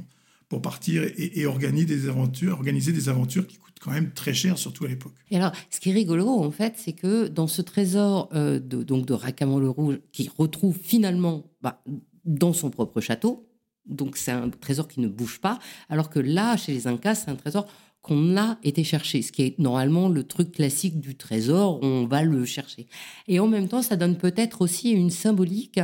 pour 0.54 0.62
partir 0.62 1.04
et, 1.18 1.48
organiser, 1.48 1.86
des 1.88 2.10
aventures, 2.10 2.54
organiser 2.54 2.92
des 2.92 3.10
aventures 3.10 3.48
qui 3.48 3.58
coûtent 3.58 3.80
quand 3.82 3.90
même 3.90 4.12
très 4.12 4.36
cher, 4.36 4.60
surtout 4.60 4.86
à 4.86 4.88
l'époque. 4.88 5.16
Et 5.32 5.38
alors, 5.38 5.52
ce 5.72 5.80
qui 5.80 5.90
est 5.90 5.94
rigolo, 5.94 6.28
en 6.28 6.52
fait, 6.52 6.76
c'est 6.78 6.94
que 6.94 7.28
dans 7.28 7.48
ce 7.48 7.64
trésor 7.64 8.30
euh, 8.36 8.60
de, 8.60 8.84
donc 8.84 9.08
de 9.08 9.14
Racamon 9.14 9.58
le 9.58 9.72
Rouge, 9.72 10.00
qui 10.12 10.30
retrouve 10.38 10.78
finalement 10.78 11.50
bah, 11.64 11.82
dans 12.26 12.54
son 12.54 12.70
propre 12.70 13.02
château, 13.02 13.50
donc 13.86 14.18
c'est 14.18 14.32
un 14.32 14.50
trésor 14.50 14.88
qui 14.88 15.00
ne 15.00 15.08
bouge 15.08 15.40
pas, 15.40 15.60
alors 15.90 16.10
que 16.10 16.20
là, 16.20 16.58
chez 16.58 16.74
les 16.74 16.88
Incas, 16.88 17.16
c'est 17.16 17.32
un 17.32 17.36
trésor 17.36 17.68
qu'on 18.04 18.36
a 18.36 18.58
été 18.64 18.84
chercher, 18.84 19.22
ce 19.22 19.32
qui 19.32 19.44
est 19.44 19.60
normalement 19.60 20.10
le 20.10 20.26
truc 20.26 20.52
classique 20.52 21.00
du 21.00 21.16
trésor, 21.16 21.80
on 21.82 22.06
va 22.06 22.22
le 22.22 22.44
chercher. 22.44 22.86
Et 23.30 23.40
en 23.40 23.48
même 23.48 23.70
temps, 23.70 23.82
ça 23.82 23.96
donne 23.96 24.18
peut-être 24.18 24.62
aussi 24.62 24.92
une 24.92 25.10
symbolique 25.10 25.80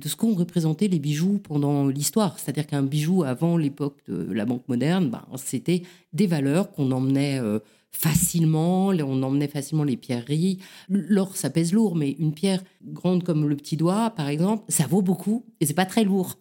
de 0.00 0.08
ce 0.08 0.14
qu'ont 0.14 0.34
représenté 0.34 0.86
les 0.86 1.00
bijoux 1.00 1.40
pendant 1.42 1.88
l'histoire. 1.88 2.38
C'est-à-dire 2.38 2.68
qu'un 2.68 2.84
bijou 2.84 3.24
avant 3.24 3.56
l'époque 3.56 3.98
de 4.06 4.32
la 4.32 4.44
banque 4.44 4.68
moderne, 4.68 5.10
ben, 5.10 5.24
c'était 5.36 5.82
des 6.12 6.28
valeurs 6.28 6.70
qu'on 6.70 6.92
emmenait 6.92 7.40
euh, 7.40 7.58
facilement, 7.90 8.88
on 8.88 9.22
emmenait 9.24 9.48
facilement 9.48 9.84
les 9.84 9.96
pierreries. 9.96 10.58
L'or, 10.88 11.36
ça 11.36 11.50
pèse 11.50 11.72
lourd, 11.72 11.96
mais 11.96 12.12
une 12.12 12.34
pierre 12.34 12.62
grande 12.84 13.24
comme 13.24 13.48
le 13.48 13.56
petit 13.56 13.76
doigt, 13.76 14.10
par 14.10 14.28
exemple, 14.28 14.62
ça 14.68 14.86
vaut 14.86 15.02
beaucoup 15.02 15.44
et 15.60 15.66
c'est 15.66 15.74
pas 15.74 15.86
très 15.86 16.04
lourd. 16.04 16.36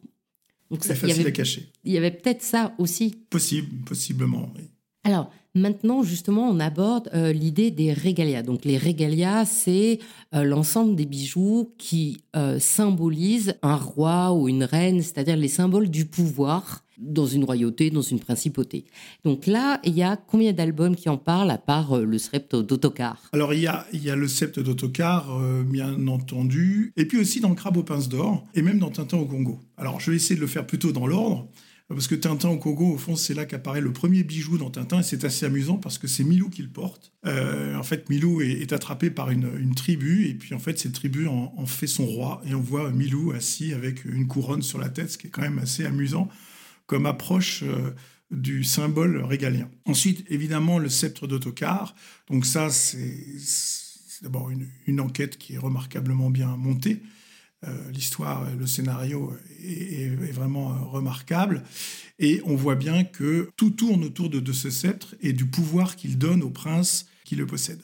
C'est 0.81 0.95
facile 0.95 1.27
à 1.27 1.31
cacher. 1.31 1.71
Il 1.83 1.91
y 1.91 1.97
avait 1.97 2.11
peut-être 2.11 2.41
ça 2.41 2.73
aussi. 2.77 3.25
Possible, 3.29 3.83
possiblement, 3.85 4.51
oui. 4.55 4.69
Alors, 5.03 5.31
maintenant, 5.55 6.03
justement, 6.03 6.49
on 6.49 6.59
aborde 6.59 7.09
euh, 7.13 7.31
l'idée 7.31 7.71
des 7.71 7.93
régalias. 7.93 8.43
Donc, 8.43 8.65
les 8.65 8.77
régalias, 8.77 9.45
c'est 9.45 9.99
euh, 10.33 10.43
l'ensemble 10.43 10.95
des 10.95 11.05
bijoux 11.05 11.73
qui 11.77 12.23
euh, 12.35 12.59
symbolisent 12.59 13.55
un 13.61 13.75
roi 13.75 14.33
ou 14.33 14.49
une 14.49 14.63
reine, 14.63 15.01
c'est-à-dire 15.01 15.37
les 15.37 15.47
symboles 15.47 15.89
du 15.89 16.05
pouvoir 16.05 16.83
dans 16.99 17.25
une 17.25 17.43
royauté, 17.43 17.89
dans 17.89 18.03
une 18.03 18.19
principauté. 18.19 18.85
Donc 19.25 19.47
là, 19.47 19.79
il 19.83 19.93
y 19.93 20.03
a 20.03 20.15
combien 20.15 20.53
d'albums 20.53 20.95
qui 20.95 21.09
en 21.09 21.17
parlent, 21.17 21.49
à 21.49 21.57
part 21.57 21.97
le 21.97 22.17
sept 22.19 22.55
d'autocar 22.55 23.17
Alors, 23.33 23.53
il 23.53 23.61
y, 23.61 23.67
a, 23.67 24.15
le 24.15 24.27
sept 24.27 24.59
d'autocar, 24.59 25.37
bien 25.65 26.07
entendu, 26.07 26.93
et 26.95 27.05
puis 27.05 27.17
aussi 27.17 27.41
dans 27.41 27.55
Crabe 27.55 27.77
aux 27.77 27.83
pinces 27.83 28.09
d'or, 28.09 28.45
et 28.53 28.61
même 28.61 28.77
dans 28.77 28.91
Tintin 28.91 29.17
au 29.17 29.25
Congo. 29.25 29.59
Alors, 29.75 29.99
je 29.99 30.11
vais 30.11 30.17
essayer 30.17 30.35
de 30.35 30.41
le 30.41 30.47
faire 30.47 30.67
plutôt 30.67 30.91
dans 30.91 31.07
l'ordre. 31.07 31.47
Parce 31.89 32.07
que 32.07 32.15
Tintin 32.15 32.49
au 32.49 32.57
Congo, 32.57 32.93
au 32.93 32.97
fond, 32.97 33.15
c'est 33.15 33.33
là 33.33 33.45
qu'apparaît 33.45 33.81
le 33.81 33.93
premier 33.93 34.23
bijou 34.23 34.57
dans 34.57 34.71
Tintin, 34.71 35.01
et 35.01 35.03
c'est 35.03 35.25
assez 35.25 35.45
amusant 35.45 35.77
parce 35.77 35.97
que 35.97 36.07
c'est 36.07 36.23
Milou 36.23 36.49
qui 36.49 36.63
le 36.63 36.69
porte. 36.69 37.11
Euh, 37.25 37.75
en 37.75 37.83
fait, 37.83 38.09
Milou 38.09 38.41
est, 38.41 38.71
attrapé 38.71 39.09
par 39.09 39.29
une, 39.29 39.75
tribu, 39.75 40.27
et 40.27 40.33
puis 40.33 40.55
en 40.55 40.59
fait, 40.59 40.79
cette 40.79 40.93
tribu 40.93 41.27
en, 41.27 41.65
fait 41.65 41.87
son 41.87 42.05
roi, 42.05 42.41
et 42.45 42.55
on 42.55 42.61
voit 42.61 42.91
Milou 42.91 43.31
assis 43.33 43.73
avec 43.73 44.05
une 44.05 44.27
couronne 44.27 44.61
sur 44.61 44.79
la 44.79 44.89
tête, 44.89 45.11
ce 45.11 45.17
qui 45.17 45.27
est 45.27 45.29
quand 45.29 45.41
même 45.41 45.59
assez 45.59 45.85
amusant 45.85 46.29
comme 46.85 47.05
approche 47.05 47.63
euh, 47.63 47.91
du 48.31 48.63
symbole 48.63 49.23
régalien. 49.23 49.69
Ensuite, 49.85 50.25
évidemment, 50.29 50.79
le 50.79 50.89
sceptre 50.89 51.27
d'autocar. 51.27 51.95
Donc 52.29 52.45
ça, 52.45 52.69
c'est 52.69 53.15
d'abord 54.21 54.49
une, 54.87 54.99
enquête 54.99 55.37
qui 55.37 55.55
est 55.55 55.57
remarquablement 55.57 56.29
bien 56.29 56.55
montée. 56.57 57.01
L'histoire, 57.93 58.45
le 58.57 58.67
scénario 58.67 59.33
est, 59.63 60.31
vraiment 60.31 60.89
remarquable. 60.89 61.63
Et 62.19 62.41
on 62.45 62.55
voit 62.55 62.75
bien 62.75 63.03
que 63.03 63.49
tout 63.55 63.71
tourne 63.71 64.03
autour 64.03 64.29
de, 64.29 64.51
ce 64.51 64.69
sceptre 64.69 65.15
et 65.21 65.33
du 65.33 65.45
pouvoir 65.45 65.95
qu'il 65.95 66.17
donne 66.17 66.43
au 66.43 66.49
prince 66.49 67.05
qui 67.23 67.35
le 67.35 67.45
possède. 67.45 67.81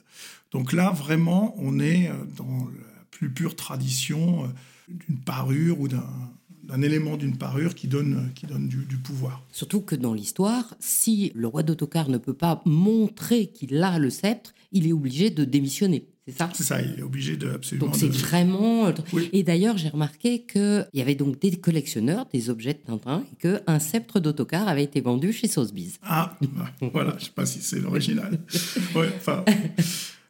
Donc 0.52 0.74
là, 0.74 0.92
vraiment, 0.92 1.56
on 1.58 1.80
est 1.80 2.10
dans 2.36 2.66
la 2.66 3.04
plus 3.12 3.30
pure 3.30 3.56
tradition 3.56 4.52
d'une 4.88 5.20
parure 5.20 5.80
ou 5.80 5.88
d'un 5.88 6.82
élément 6.82 7.18
d'une 7.18 7.38
parure 7.38 7.76
qui 7.76 7.88
donne, 7.88 8.32
donne 8.48 8.68
du, 8.68 8.98
pouvoir. 8.98 9.44
Surtout 9.52 9.82
que 9.82 9.96
dans 9.96 10.14
l'histoire, 10.14 10.76
si 10.80 11.32
le 11.36 11.48
roi 11.48 11.64
d'Autocar 11.64 12.10
ne 12.10 12.18
peut 12.18 12.34
pas 12.34 12.62
montrer 12.66 13.48
qu'il 13.48 13.82
a 13.84 13.98
le 14.00 14.10
sceptre, 14.10 14.54
il 14.72 14.88
est 14.88 14.94
obligé 14.94 15.30
de 15.30 15.46
démissionner. 15.46 16.08
C'est 16.32 16.38
ça? 16.38 16.50
C'est 16.54 16.64
ça, 16.64 16.82
il 16.82 17.00
est 17.00 17.04
obligé 17.04 17.38
de 17.38 17.50
absolument. 17.50 17.88
Donc 17.88 17.96
c'est 17.96 18.08
vraiment. 18.08 18.88
Euh, 18.88 18.94
et 19.34 19.44
d'ailleurs, 19.44 19.78
j'ai 19.78 19.90
remarqué 19.90 20.44
qu'il 20.44 20.88
y 20.94 21.02
avait 21.02 21.16
donc 21.16 21.40
des 21.40 21.52
collectionneurs 21.58 22.26
des 22.32 22.50
objets 22.50 22.74
de 22.74 22.80
Tintin 22.80 23.24
et 23.32 23.36
qu'un 23.36 23.80
sceptre 23.80 24.20
d'autocar 24.20 24.68
avait 24.68 24.84
été 24.84 25.02
vendu 25.02 25.34
chez 25.34 25.48
Sotheby's. 25.48 26.00
Ah, 26.04 26.38
bah, 26.42 26.72
voilà, 26.94 27.12
je 27.12 27.16
ne 27.16 27.22
sais 27.22 27.32
pas 27.36 27.46
si 27.46 27.62
c'est 27.62 27.80
l'original. 27.80 28.40
ouais, 28.96 29.10
enfin. 29.18 29.44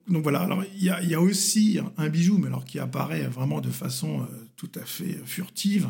Donc 0.10 0.24
voilà, 0.24 0.42
alors 0.42 0.64
il 0.76 0.84
y, 0.84 1.14
a, 1.14 1.22
aussi 1.22 1.80
un 1.98 2.10
bijou, 2.10 2.40
mais 2.40 2.48
alors 2.48 2.66
qui 2.66 2.80
apparaît 2.80 3.28
vraiment 3.28 3.62
de 3.62 3.70
façon 3.70 4.22
euh, 4.22 4.26
tout 4.56 4.72
à 4.76 4.84
fait 4.84 5.20
furtive. 5.26 5.90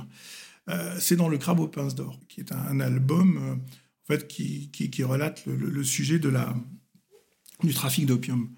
Euh, 0.69 0.97
c'est 0.99 1.15
dans 1.15 1.29
Le 1.29 1.37
Crabe 1.37 1.59
aux 1.59 1.67
pinces 1.67 1.95
d'or, 1.95 2.19
qui 2.27 2.41
est 2.41 2.51
un, 2.51 2.79
album 2.79 3.37
euh, 3.37 3.53
en 3.53 4.07
fait, 4.07 4.27
qui, 4.27 4.69
qui, 4.71 5.03
relate 5.03 5.45
le, 5.45 5.83
sujet 5.83 6.19
de 6.19 6.29
la, 6.29 6.53
du 7.63 7.73
trafic 7.73 8.05
d'opium. 8.05 8.49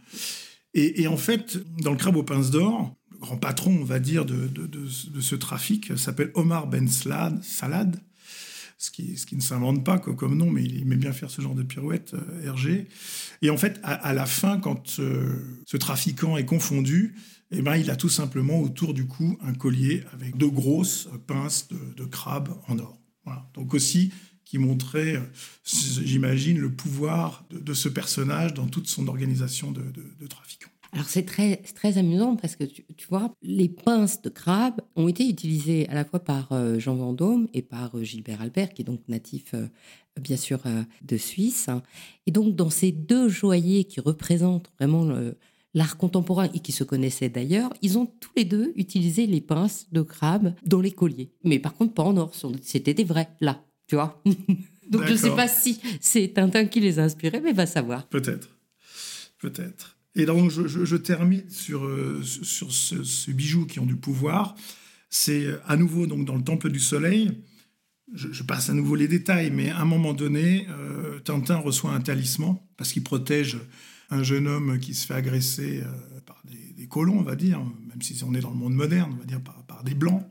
Et, 0.73 1.07
en 1.07 1.17
fait, 1.17 1.59
dans 1.81 1.91
Le 1.91 1.97
Crabe 1.97 2.15
aux 2.15 2.23
pinces 2.23 2.49
d'or, 2.49 2.95
le 3.11 3.17
grand 3.17 3.37
patron, 3.37 3.77
on 3.81 3.83
va 3.83 3.99
dire, 3.99 4.25
de, 4.25 4.47
de, 4.47 4.67
de, 4.67 4.79
de 4.79 5.21
ce 5.21 5.35
trafic 5.35 5.97
s'appelle 5.97 6.31
Omar 6.33 6.67
Ben 6.67 6.87
Salad 6.87 7.99
ce 8.81 8.89
qui, 8.89 9.15
ce 9.15 9.27
qui 9.27 9.35
ne 9.35 9.41
s'invente 9.41 9.85
pas 9.85 9.99
comme 9.99 10.35
nom, 10.35 10.49
mais 10.49 10.63
il 10.63 10.81
aimait 10.81 10.95
bien 10.95 11.13
faire 11.13 11.29
ce 11.29 11.39
genre 11.39 11.53
de 11.53 11.61
pirouette, 11.61 12.15
euh, 12.15 12.47
Hergé. 12.47 12.87
Et 13.43 13.51
en 13.51 13.57
fait, 13.57 13.79
à, 13.83 14.13
la 14.13 14.25
fin, 14.25 14.59
quand 14.59 14.99
euh, 14.99 15.61
ce 15.67 15.77
trafiquant 15.77 16.35
est 16.35 16.45
confondu, 16.45 17.13
eh 17.51 17.61
ben, 17.61 17.75
il 17.75 17.91
a 17.91 17.95
tout 17.95 18.09
simplement 18.09 18.59
autour 18.59 18.95
du 18.95 19.05
cou 19.05 19.37
un 19.41 19.53
collier 19.53 20.03
avec 20.13 20.35
deux 20.35 20.49
grosses 20.49 21.09
pinces 21.27 21.67
de, 21.69 22.05
crabe 22.05 22.49
en 22.67 22.79
or. 22.79 22.99
Voilà. 23.23 23.47
Donc 23.53 23.75
aussi, 23.75 24.11
qui 24.51 24.57
montrait, 24.57 25.17
j'imagine, 25.63 26.59
le 26.59 26.69
pouvoir 26.69 27.45
de, 27.51 27.73
ce 27.73 27.87
personnage 27.87 28.53
dans 28.53 28.67
toute 28.67 28.89
son 28.89 29.07
organisation 29.07 29.71
de, 29.71 29.81
de 30.19 30.27
trafiquant. 30.27 30.67
Alors 30.91 31.07
c'est 31.07 31.23
très, 31.23 31.55
très 31.55 31.97
amusant 31.97 32.35
parce 32.35 32.57
que 32.57 32.65
tu, 32.65 32.83
vois, 33.09 33.33
les 33.41 33.69
pinces 33.69 34.21
de 34.21 34.27
crabe 34.27 34.81
ont 34.97 35.07
été 35.07 35.25
utilisées 35.25 35.87
à 35.87 35.93
la 35.93 36.03
fois 36.03 36.19
par 36.19 36.51
euh, 36.51 36.79
Jean 36.79 36.95
Vendôme 36.95 37.47
et 37.53 37.61
par 37.61 37.97
euh, 37.97 38.03
Gilbert 38.03 38.41
Albert, 38.41 38.73
qui 38.73 38.81
est 38.81 38.85
donc 38.85 38.99
natif 39.07 39.53
euh, 39.53 39.67
bien 40.19 40.35
sûr 40.35 40.59
de 41.01 41.15
Suisse. 41.15 41.69
Et 42.27 42.31
donc 42.31 42.57
dans 42.57 42.69
ces 42.69 42.91
deux 42.91 43.29
joailliers 43.29 43.85
qui 43.85 44.01
représentent 44.01 44.69
vraiment 44.77 45.07
l'art 45.73 45.95
contemporain 45.95 46.49
et 46.53 46.59
qui 46.59 46.73
se 46.73 46.83
connaissaient 46.83 47.29
d'ailleurs, 47.29 47.71
ils 47.81 47.97
ont 47.97 48.05
tous 48.05 48.31
les 48.35 48.43
deux 48.43 48.73
utilisé 48.75 49.27
les 49.27 49.39
pinces 49.39 49.87
de 49.93 50.01
crabe 50.01 50.53
dans 50.65 50.81
les 50.81 50.91
colliers. 50.91 51.31
Mais 51.45 51.59
par 51.59 51.73
contre 51.73 51.93
pas 51.93 52.03
en 52.03 52.17
or, 52.17 52.33
c'était 52.61 52.93
des 52.93 53.05
vrais, 53.05 53.29
là, 53.39 53.63
tu 53.91 53.95
vois. 53.95 54.21
donc 54.89 55.03
je 55.05 55.11
ne 55.11 55.17
sais 55.17 55.31
pas 55.31 55.49
si 55.49 55.77
c'est 55.99 56.29
Tintin 56.33 56.63
qui 56.63 56.79
les 56.79 56.97
a 56.97 57.03
inspirés, 57.03 57.41
mais 57.41 57.51
va 57.51 57.65
savoir. 57.65 58.07
Peut-être, 58.07 58.47
peut-être. 59.37 59.97
Et 60.15 60.25
donc, 60.25 60.49
je, 60.49 60.95
termine 60.95 61.43
sur, 61.49 61.83
euh, 61.83 62.21
sur 62.23 62.71
ce, 62.71 63.31
bijou 63.31 63.65
qui 63.65 63.81
ont 63.81 63.85
du 63.85 63.97
pouvoir. 63.97 64.55
C'est 65.09 65.43
euh, 65.43 65.59
à 65.65 65.75
nouveau 65.75 66.07
donc 66.07 66.23
dans 66.23 66.37
le 66.37 66.43
Temple 66.43 66.69
du 66.69 66.79
Soleil. 66.79 67.31
Je, 68.13 68.43
passe 68.43 68.69
à 68.69 68.73
nouveau 68.73 68.95
les 68.95 69.09
détails, 69.09 69.51
mais 69.51 69.71
à 69.71 69.81
un 69.81 69.85
moment 69.85 70.13
donné, 70.13 70.67
euh, 70.69 71.19
Tintin 71.19 71.57
reçoit 71.57 71.91
un 71.91 71.99
talisman 71.99 72.55
parce 72.77 72.93
qu'il 72.93 73.03
protège 73.03 73.57
un 74.09 74.23
jeune 74.23 74.47
homme 74.47 74.79
qui 74.79 74.93
se 74.93 75.05
fait 75.05 75.15
agresser 75.15 75.83
par 76.25 76.41
des, 76.45 76.87
colons, 76.87 77.19
on 77.19 77.23
va 77.23 77.35
dire, 77.35 77.59
même 77.59 78.01
si 78.01 78.21
on 78.23 78.33
est 78.35 78.39
dans 78.39 78.51
le 78.51 78.57
monde 78.57 78.73
moderne, 78.73 79.11
on 79.13 79.17
va 79.17 79.25
dire 79.25 79.41
par, 79.41 79.83
des 79.83 79.95
blancs. 79.95 80.23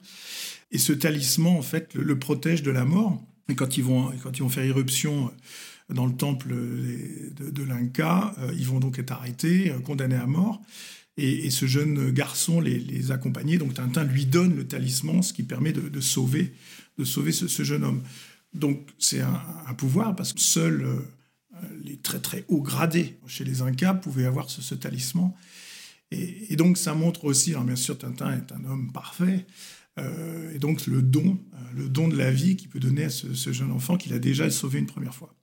Et 0.71 0.79
ce 0.79 0.95
talisman, 0.95 1.59
en 1.59 1.63
fait, 1.63 1.93
le, 1.93 2.05
le, 2.05 2.19
protège 2.19 2.63
de 2.63 2.71
la 2.71 2.87
mort. 2.87 3.23
Et 3.51 3.55
quand 3.55 3.77
ils 3.77 3.85
vont, 3.85 4.11
faire 4.49 4.65
irruption 4.65 5.31
dans 5.93 6.07
le 6.07 6.15
temple 6.15 6.49
de, 6.49 7.63
l'Inca. 7.63 8.35
Euh, 8.39 8.53
ils 8.57 8.67
vont 8.67 8.81
donc 8.81 8.99
être 8.99 9.13
arrêtés, 9.13 9.71
euh, 9.71 9.81
condamnés 9.81 10.17
à 10.17 10.27
mort. 10.27 10.63
Et, 11.17 11.51
ce 11.51 11.67
jeune 11.67 12.11
garçon 12.11 12.61
les, 12.61 12.79
les, 12.79 13.11
accompagnait. 13.11 13.59
Donc 13.59 13.75
Tintin 13.75 14.05
lui 14.05 14.25
donne 14.25 14.57
le 14.57 14.67
talisman, 14.67 15.23
ce 15.23 15.33
qui 15.33 15.43
permet 15.43 15.73
de, 15.73 16.01
sauver, 16.01 16.55
ce, 17.03 17.63
jeune 17.63 17.85
homme. 17.85 18.03
Donc 18.55 18.89
c'est 18.99 19.21
un, 19.21 19.75
pouvoir 19.77 20.17
parce 20.17 20.33
que 20.33 20.41
seuls 20.41 20.83
euh, 20.83 21.59
les 21.85 21.99
très 21.99 22.21
très 22.21 22.45
hauts 22.49 22.63
gradés 22.63 23.19
chez 23.27 23.45
les 23.45 23.61
Incas 23.61 23.95
pouvaient 23.95 24.25
avoir 24.25 24.49
ce, 24.49 24.75
talisman. 24.75 25.33
Et, 26.11 26.57
donc 26.57 26.79
ça 26.79 26.95
montre 26.95 27.25
aussi, 27.25 27.51
alors 27.51 27.65
bien 27.65 27.77
sûr 27.77 27.99
Tintin 27.99 28.33
est 28.33 28.53
un 28.53 28.65
homme 28.65 28.91
parfait, 28.93 29.47
et 29.99 30.59
donc 30.59 30.87
le 30.87 31.03
don, 31.03 31.39
le 31.75 31.89
don 31.89 32.09
de 32.09 32.17
la 32.17 32.31
vie 32.31 32.57
qu'il 32.57 32.69
peut 32.69 32.81
donner 32.81 33.05
à 33.05 33.11
ce, 33.11 33.53
jeune 33.53 33.73
enfant 33.73 33.97
qu'il 33.97 34.13
a 34.13 34.19
déjà 34.19 34.51
sauvé 34.51 34.79
une 34.79 34.87
première 34.87 35.15
fois. 35.15 35.35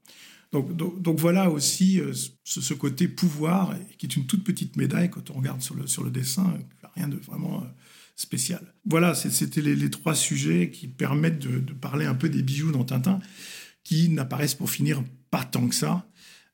Donc, 0.51 1.19
voilà 1.19 1.49
aussi 1.49 1.99
euh, 1.99 2.13
ce, 2.43 2.73
côté 2.73 3.07
pouvoir, 3.07 3.75
qui 3.97 4.05
est 4.05 4.15
une 4.15 4.25
toute 4.25 4.43
petite 4.43 4.77
médaille 4.77 5.09
quand 5.09 5.29
on 5.29 5.33
regarde 5.33 5.61
sur 5.61 5.75
le, 5.75 6.09
dessin, 6.09 6.57
rien 6.95 7.09
de 7.09 7.17
vraiment 7.17 7.61
euh, 7.61 7.65
spécial. 8.15 8.73
Voilà, 8.85 9.13
c'était 9.13 9.61
les, 9.61 9.89
trois 9.89 10.15
sujets 10.15 10.71
qui 10.71 10.87
permettent 10.87 11.39
de, 11.39 11.73
parler 11.73 12.05
un 12.05 12.15
peu 12.15 12.29
des 12.29 12.43
bijoux 12.43 12.71
dans 12.71 12.85
Tintin, 12.85 13.19
qui 13.83 14.09
n'apparaissent 14.09 14.55
pour 14.55 14.69
finir 14.69 15.03
pas 15.31 15.43
tant 15.43 15.67
que 15.67 15.75
ça. 15.75 16.09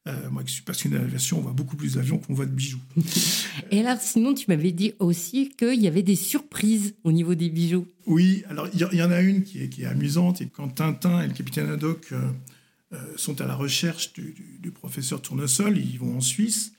Euh, 0.05 0.29
moi 0.29 0.43
qui 0.43 0.51
suis 0.53 0.63
passionné 0.63 0.97
d'aviation, 0.97 1.37
on 1.37 1.41
voit 1.41 1.53
beaucoup 1.53 1.77
plus 1.77 1.93
d'avions 1.93 2.17
qu'on 2.17 2.33
voit 2.33 2.45
de 2.45 2.51
bijoux. 2.51 2.81
Et 3.71 3.79
alors, 3.79 4.01
sinon, 4.01 4.33
tu 4.33 4.45
m'avais 4.49 4.73
dit 4.73 4.93
aussi 4.99 5.49
qu'il 5.57 5.81
y 5.81 5.87
avait 5.87 6.03
des 6.03 6.17
surprises 6.17 6.95
au 7.05 7.13
niveau 7.13 7.35
des 7.35 7.49
bijoux. 7.49 7.87
Oui, 8.05 8.43
alors 8.49 8.67
il 8.73 8.81
y, 8.81 9.01
en 9.01 9.11
a 9.11 9.21
une 9.21 9.43
qui 9.43 9.63
est, 9.63 9.69
qui 9.69 9.83
est, 9.83 9.85
amusante. 9.85 10.41
Et 10.41 10.47
quand 10.47 10.67
Tintin 10.67 11.21
et 11.23 11.27
le 11.27 11.33
capitaine 11.33 11.69
Haddock 11.69 12.13
euh, 12.93 12.97
sont 13.15 13.41
à 13.41 13.45
la 13.45 13.55
recherche 13.55 14.13
du, 14.13 14.71
professeur 14.71 15.21
Tournesol, 15.21 15.77
ils 15.77 15.97
vont 15.97 16.17
en 16.17 16.21
Suisse, 16.21 16.73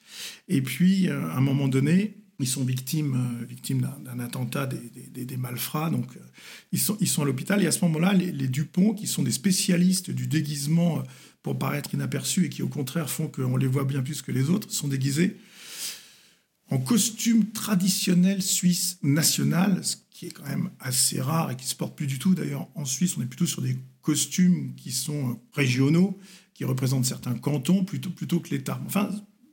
et 0.48 0.62
puis 0.62 1.08
euh, 1.08 1.28
à 1.30 1.38
un 1.38 1.40
moment 1.40 1.66
donné, 1.66 2.14
ils 2.38 2.46
sont 2.46 2.62
victimes, 2.62 3.40
euh, 3.42 3.44
victimes 3.46 3.88
d'un 4.04 4.20
attentat 4.20 4.66
des, 4.66 5.36
malfrats, 5.36 5.90
donc 5.90 6.06
ils, 6.70 6.78
sont, 6.78 6.96
ils 7.00 7.08
sont 7.08 7.22
à 7.22 7.24
l'hôpital, 7.24 7.64
et 7.64 7.66
à 7.66 7.72
ce 7.72 7.84
moment-là, 7.86 8.12
les, 8.12 8.48
Dupont, 8.48 8.94
qui 8.94 9.08
sont 9.08 9.22
des 9.24 9.32
spécialistes 9.32 10.10
du 10.10 10.28
déguisement 10.28 11.02
pour 11.44 11.56
paraître 11.58 11.94
inaperçus 11.94 12.46
et 12.46 12.48
qui 12.48 12.62
au 12.62 12.68
contraire 12.68 13.08
font 13.08 13.28
qu'on 13.28 13.56
les 13.56 13.68
voit 13.68 13.84
bien 13.84 14.02
plus 14.02 14.22
que 14.22 14.32
les 14.32 14.50
autres, 14.50 14.72
sont 14.72 14.88
déguisés 14.88 15.36
en 16.70 16.78
costume 16.78 17.50
traditionnel 17.50 18.42
suisse 18.42 18.98
national, 19.02 19.84
ce 19.84 19.96
qui 20.10 20.26
est 20.26 20.30
quand 20.30 20.48
même 20.48 20.70
assez 20.80 21.20
rare 21.20 21.50
et 21.50 21.56
qui 21.56 21.66
se 21.66 21.74
porte 21.74 21.94
plus 21.94 22.06
du 22.06 22.18
tout. 22.18 22.34
D'ailleurs, 22.34 22.68
en 22.74 22.86
Suisse, 22.86 23.16
on 23.18 23.22
est 23.22 23.26
plutôt 23.26 23.46
sur 23.46 23.60
des 23.60 23.76
costumes 24.00 24.74
qui 24.74 24.90
sont 24.90 25.38
régionaux, 25.52 26.18
qui 26.54 26.64
représentent 26.64 27.04
certains 27.04 27.34
cantons 27.34 27.84
plutôt, 27.84 28.10
plutôt 28.10 28.40
que 28.40 28.48
l'État. 28.48 28.80
Enfin, 28.86 29.10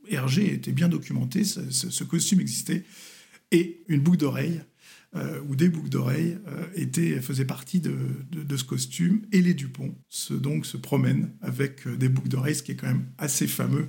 Hergé 0.07 0.53
était 0.53 0.71
bien 0.71 0.87
documenté, 0.87 1.43
ce, 1.43 2.03
costume 2.05 2.39
existait, 2.39 2.85
et 3.51 3.83
une 3.89 3.99
boucle 3.99 4.17
d'oreille, 4.17 4.61
euh, 5.13 5.41
ou 5.49 5.57
des 5.57 5.67
boucles 5.67 5.89
d'oreilles, 5.89 6.37
euh, 6.47 7.21
faisaient 7.21 7.45
partie 7.45 7.81
de, 7.81 8.55
ce 8.55 8.63
costume, 8.63 9.21
et 9.33 9.41
les 9.41 9.53
Dupont 9.53 9.93
se, 10.07 10.33
donc, 10.33 10.65
se 10.65 10.77
promènent 10.77 11.31
avec 11.41 11.85
euh, 11.85 11.97
des 11.97 12.07
boucles 12.07 12.29
d'oreilles, 12.29 12.55
ce 12.55 12.63
qui 12.63 12.71
est 12.71 12.75
quand 12.75 12.87
même 12.87 13.07
assez 13.17 13.47
fameux 13.47 13.87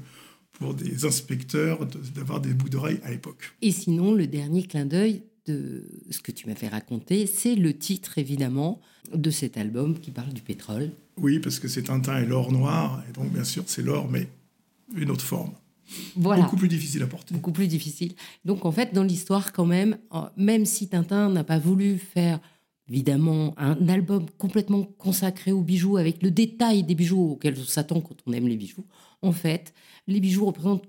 pour 0.53 0.75
des 0.75 1.05
inspecteurs 1.05 1.87
d'avoir 2.15 2.41
des 2.41 2.53
boucles 2.55 2.73
d'oreilles 2.73 3.01
à 3.05 3.11
l'époque. 3.11 3.55
Et 3.63 3.71
sinon, 3.71 4.13
le 4.13 4.27
dernier 4.27 4.65
clin 4.65 4.85
d'œil, 4.85 5.23
de 5.47 5.85
ce 6.11 6.21
que 6.21 6.33
tu 6.33 6.49
m'as 6.49 6.55
fait 6.55 6.69
raconter, 6.69 7.27
c'est 7.27 7.55
le 7.55 7.77
titre 7.77 8.19
évidemment 8.19 8.81
de 9.15 9.31
cet 9.31 9.57
album 9.57 9.99
qui 9.99 10.11
parle 10.11 10.33
du 10.33 10.43
pétrole. 10.43 10.91
Oui, 11.17 11.39
parce 11.41 11.59
que 11.59 11.69
c'est 11.69 11.83
Tintin 11.83 12.19
et 12.19 12.27
l'or 12.27 12.53
noir, 12.53 13.03
et 13.09 13.13
donc 13.13 13.33
bien 13.33 13.45
sûr 13.45 13.65
c'est 13.67 13.83
l'or, 13.83 14.09
mais 14.11 14.29
une 14.97 15.11
autre 15.11 15.25
forme. 15.25 15.53
Voilà. 16.17 16.43
Beaucoup 16.43 16.57
plus 16.57 16.69
difficile 16.69 17.03
à 17.03 17.07
porter. 17.07 17.35
Beaucoup 17.35 17.53
plus 17.53 17.67
difficile. 17.67 18.15
Donc 18.45 18.65
en 18.65 18.73
fait, 18.73 18.93
dans 18.93 19.03
l'histoire 19.03 19.53
quand 19.53 19.67
même, 19.67 19.99
euh, 20.15 20.21
même 20.37 20.65
si 20.65 20.89
Tintin 20.89 21.31
n'a 21.31 21.45
pas 21.45 21.59
voulu 21.59 21.99
faire 21.99 22.41
évidemment 22.89 23.55
un 23.57 23.89
album 23.89 24.27
complètement 24.39 24.85
consacré 24.85 25.53
aux 25.53 25.63
bijoux 25.63 25.97
avec 25.97 26.23
le 26.23 26.31
détail 26.31 26.83
des 26.83 26.95
bijoux 26.95 27.33
auxquels 27.33 27.57
on 27.59 27.65
s'attend 27.65 28.01
quand 28.01 28.17
on 28.27 28.33
aime 28.33 28.49
les 28.49 28.57
bijoux, 28.57 28.85
en 29.23 29.33
fait, 29.33 29.73
les 30.07 30.21
bijoux 30.21 30.47
représentent 30.47 30.85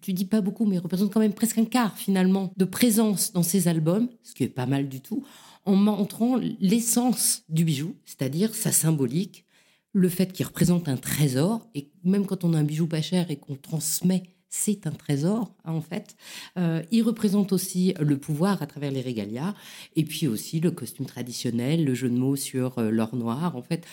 tu 0.00 0.12
dis 0.12 0.24
pas 0.24 0.40
beaucoup, 0.40 0.64
mais 0.64 0.78
représente 0.78 1.12
quand 1.12 1.20
même 1.20 1.32
presque 1.32 1.58
un 1.58 1.64
quart 1.64 1.96
finalement 1.96 2.52
de 2.56 2.64
présence 2.64 3.32
dans 3.32 3.42
ces 3.42 3.68
albums, 3.68 4.08
ce 4.22 4.34
qui 4.34 4.44
est 4.44 4.48
pas 4.48 4.66
mal 4.66 4.88
du 4.88 5.00
tout, 5.00 5.24
en 5.64 5.74
montrant 5.74 6.36
l'essence 6.60 7.42
du 7.48 7.64
bijou, 7.64 7.96
c'est-à-dire 8.04 8.54
sa 8.54 8.72
symbolique, 8.72 9.44
le 9.92 10.08
fait 10.08 10.32
qu'il 10.32 10.46
représente 10.46 10.88
un 10.88 10.96
trésor, 10.96 11.66
et 11.74 11.90
même 12.04 12.26
quand 12.26 12.44
on 12.44 12.54
a 12.54 12.58
un 12.58 12.64
bijou 12.64 12.86
pas 12.86 13.02
cher 13.02 13.30
et 13.30 13.36
qu'on 13.36 13.56
transmet 13.56 14.22
c'est 14.50 14.86
un 14.86 14.90
trésor, 14.90 15.54
hein, 15.64 15.72
en 15.72 15.80
fait. 15.80 16.16
Euh, 16.58 16.82
il 16.90 17.02
représente 17.02 17.52
aussi 17.52 17.94
le 18.00 18.16
pouvoir 18.16 18.62
à 18.62 18.66
travers 18.66 18.90
les 18.90 19.00
régalias, 19.00 19.54
et 19.96 20.04
puis 20.04 20.26
aussi 20.26 20.60
le 20.60 20.70
costume 20.70 21.06
traditionnel, 21.06 21.84
le 21.84 21.94
jeu 21.94 22.08
de 22.08 22.16
mots 22.16 22.36
sur 22.36 22.78
euh, 22.78 22.90
l'or 22.90 23.14
noir, 23.14 23.56
en 23.56 23.62
fait. 23.62 23.86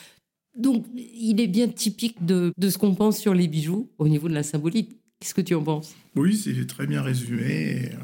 Donc, 0.57 0.85
il 0.95 1.41
est 1.41 1.47
bien 1.47 1.67
typique 1.67 2.25
de, 2.25 2.53
ce 2.61 2.77
qu'on 2.77 2.95
pense 2.95 3.19
sur 3.19 3.33
les 3.33 3.47
bijoux 3.47 3.89
au 3.97 4.07
niveau 4.07 4.29
de 4.29 4.33
la 4.33 4.43
symbolique. 4.43 4.91
Qu'est-ce 5.19 5.33
que 5.33 5.41
tu 5.41 5.55
en 5.55 5.63
penses? 5.63 5.95
Oui, 6.15 6.35
c'est 6.37 6.65
très 6.67 6.87
bien 6.87 7.01
résumé. 7.01 7.91
Euh, 7.91 7.97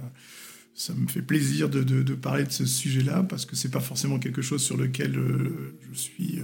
ça 0.73 0.93
me 0.93 1.07
fait 1.07 1.21
plaisir 1.21 1.69
de, 1.69 2.13
parler 2.15 2.43
de 2.43 2.51
ce 2.51 2.65
sujet-là 2.65 3.23
parce 3.23 3.45
que 3.45 3.55
c'est 3.55 3.71
pas 3.71 3.79
forcément 3.79 4.19
quelque 4.19 4.41
chose 4.41 4.63
sur 4.63 4.77
lequel 4.77 5.13
je 5.91 5.97
suis 5.97 6.39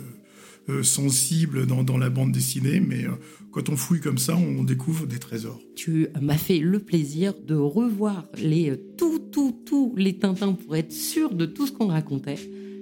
euh, 0.70 0.84
sensible 0.84 1.66
dans, 1.66 1.98
la 1.98 2.10
bande 2.10 2.34
dessinée, 2.34 2.82
mais 2.82 3.06
euh, 3.06 3.12
quand 3.52 3.70
on 3.70 3.78
fouille 3.78 4.02
comme 4.02 4.18
ça, 4.18 4.36
on 4.36 4.64
découvre 4.64 5.08
des 5.08 5.18
trésors. 5.18 5.62
Tu 5.76 6.08
m'as 6.22 6.38
fait 6.38 6.60
le 6.60 6.80
plaisir 6.80 7.34
de 7.46 7.56
revoir 7.56 8.26
les 8.38 8.72
euh, 8.72 8.78
tout, 8.98 9.20
tout, 9.32 9.56
tous 9.66 9.94
les 9.96 10.18
Tintins 10.18 10.52
pour 10.54 10.76
être 10.76 10.92
sûr 10.92 11.34
de 11.34 11.46
tout 11.46 11.68
ce 11.68 11.72
qu'on 11.72 11.88
racontait, 11.88 12.36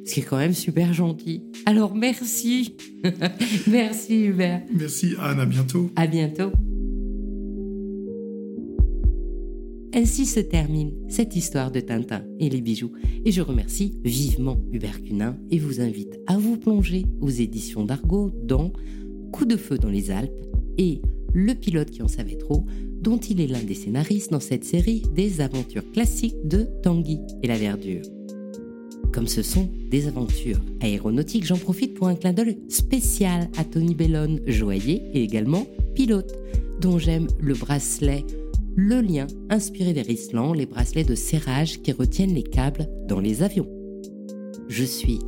ce 0.05 0.13
qui 0.13 0.21
est 0.21 0.23
quand 0.23 0.37
même 0.37 0.55
super 0.55 0.93
gentil. 0.93 1.43
Alors 1.67 1.93
merci, 1.93 2.75
merci 3.67 4.25
Hubert. 4.25 4.63
Merci 4.73 5.13
Anne, 5.19 5.39
à 5.39 5.45
bientôt. 5.45 5.91
À 5.95 6.07
bientôt. 6.07 6.51
Ainsi 9.97 10.25
se 10.25 10.41
termine 10.41 10.91
cette 11.07 11.37
histoire 11.37 11.71
de 11.71 11.79
Tintin 11.79 12.21
et 12.37 12.49
les 12.49 12.59
bijoux. 12.59 12.91
Et 13.23 13.31
je 13.31 13.41
remercie 13.41 13.97
vivement 14.03 14.57
Hubert 14.73 15.01
Cunin 15.01 15.37
et 15.51 15.57
vous 15.57 15.79
invite 15.79 16.19
à 16.27 16.37
vous 16.37 16.57
plonger 16.57 17.05
aux 17.21 17.29
éditions 17.29 17.85
d'Argo 17.85 18.29
dans 18.43 18.73
Coup 19.31 19.45
de 19.45 19.55
feu 19.55 19.77
dans 19.77 19.89
les 19.89 20.11
Alpes 20.11 20.45
et 20.77 21.01
Le 21.33 21.53
pilote 21.53 21.91
qui 21.91 22.01
en 22.01 22.09
savait 22.09 22.35
trop, 22.35 22.65
dont 23.01 23.17
il 23.17 23.39
est 23.39 23.47
l'un 23.47 23.63
des 23.63 23.73
scénaristes 23.73 24.31
dans 24.31 24.41
cette 24.41 24.65
série 24.65 25.01
des 25.15 25.39
aventures 25.39 25.89
classiques 25.93 26.45
de 26.45 26.67
Tanguy 26.83 27.21
et 27.41 27.47
la 27.47 27.57
Verdure. 27.57 28.03
Comme 29.13 29.27
ce 29.27 29.43
sont 29.43 29.69
des 29.89 30.07
aventures 30.07 30.59
aéronautiques, 30.81 31.45
j'en 31.45 31.57
profite 31.57 31.93
pour 31.93 32.09
un 32.09 32.15
clin 32.15 32.33
d'œil 32.33 32.57
spécial 32.67 33.49
à 33.57 33.63
Tony 33.63 33.95
Bellone, 33.95 34.41
joaillier 34.45 35.03
et 35.13 35.23
également 35.23 35.65
pilote, 35.93 36.37
dont 36.81 36.99
j'aime 36.99 37.27
le 37.39 37.53
bracelet 37.53 38.25
le 38.75 39.01
lien 39.01 39.27
inspiré 39.49 39.93
des 39.93 40.01
Rislans, 40.01 40.53
les 40.53 40.65
bracelets 40.65 41.03
de 41.03 41.15
serrage 41.15 41.81
qui 41.81 41.91
retiennent 41.91 42.33
les 42.33 42.43
câbles 42.43 42.87
dans 43.07 43.19
les 43.19 43.41
avions. 43.41 43.67
Je 44.67 44.83
suis 44.83 45.19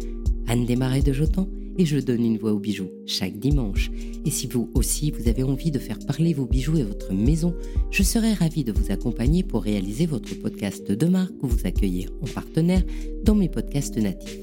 Anne 0.48 0.66
Desmarais 0.66 1.02
de 1.02 1.14
Jotan 1.14 1.48
et 1.78 1.86
je 1.86 2.00
donne 2.00 2.26
une 2.26 2.38
voix 2.38 2.52
aux 2.52 2.60
bijoux 2.60 2.90
chaque 3.06 3.38
dimanche. 3.38 3.92
Et 4.26 4.32
si 4.32 4.48
vous 4.48 4.70
aussi 4.74 5.12
vous 5.12 5.30
avez 5.30 5.44
envie 5.44 5.72
de 5.72 5.80
faire 5.80 6.00
parler 6.00 6.34
vos 6.34 6.46
bijoux 6.46 6.78
et 6.78 6.84
votre 6.84 7.14
maison, 7.14 7.56
je 7.92 8.04
serai 8.04 8.34
ravie 8.34 8.64
de 8.64 8.74
vous 8.74 8.92
accompagner 8.92 9.44
pour 9.44 9.64
réaliser 9.64 10.06
votre 10.06 10.34
podcast 10.36 10.92
de 10.92 11.06
marque 11.08 11.42
ou 11.42 11.48
vous 11.48 11.66
accueillir 11.66 12.10
en 12.22 12.28
partenaire 12.28 12.84
dans 13.24 13.36
mes 13.36 13.50
podcasts 13.50 13.98
natifs. 13.98 14.38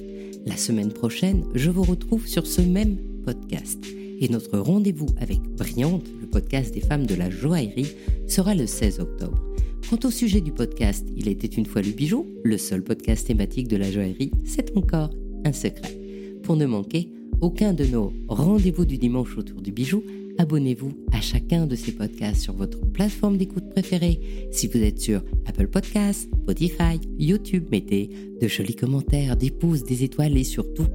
La 0.46 0.56
semaine 0.56 0.92
prochaine, 0.92 1.44
je 1.54 1.70
vous 1.70 1.82
retrouve 1.82 2.26
sur 2.26 2.46
ce 2.46 2.60
même 2.60 2.96
podcast. 3.24 3.84
Et 4.20 4.28
notre 4.28 4.58
rendez-vous 4.58 5.06
avec 5.20 5.40
Brillante, 5.56 6.06
le 6.20 6.26
podcast 6.26 6.72
des 6.72 6.80
femmes 6.80 7.06
de 7.06 7.14
la 7.14 7.30
joaillerie, 7.30 7.92
sera 8.26 8.54
le 8.54 8.66
16 8.66 9.00
octobre. 9.00 9.40
Quant 9.88 9.98
au 10.04 10.10
sujet 10.10 10.40
du 10.40 10.52
podcast 10.52 11.06
Il 11.16 11.28
était 11.28 11.46
une 11.46 11.66
fois 11.66 11.82
le 11.82 11.90
bijou, 11.90 12.26
le 12.42 12.58
seul 12.58 12.82
podcast 12.82 13.26
thématique 13.26 13.68
de 13.68 13.76
la 13.76 13.90
joaillerie, 13.90 14.30
c'est 14.44 14.76
encore 14.76 15.10
un 15.44 15.52
secret. 15.52 15.98
Pour 16.42 16.56
ne 16.56 16.66
manquer 16.66 17.10
aucun 17.40 17.74
de 17.74 17.84
nos 17.84 18.12
rendez-vous 18.28 18.84
du 18.84 18.98
dimanche 18.98 19.36
autour 19.36 19.60
du 19.60 19.72
bijou, 19.72 20.02
abonnez-vous 20.38 20.92
à 21.12 21.20
chacun 21.20 21.66
de 21.66 21.76
ces 21.76 21.92
podcasts 21.92 22.42
sur 22.42 22.54
votre 22.54 22.80
plateforme 22.92 23.36
d'écoute 23.36 23.68
préférée. 23.70 24.48
Si 24.50 24.66
vous 24.66 24.82
êtes 24.82 25.00
sur 25.00 25.22
Apple 25.46 25.68
Podcasts, 25.68 26.28
Spotify, 26.42 27.00
YouTube, 27.18 27.64
mettez 27.70 28.08
de 28.40 28.48
jolis 28.48 28.76
commentaires, 28.76 29.36
des 29.36 29.50
pouces, 29.50 29.84
des 29.84 30.04
étoiles 30.04 30.36
et 30.36 30.44
surtout 30.44 30.86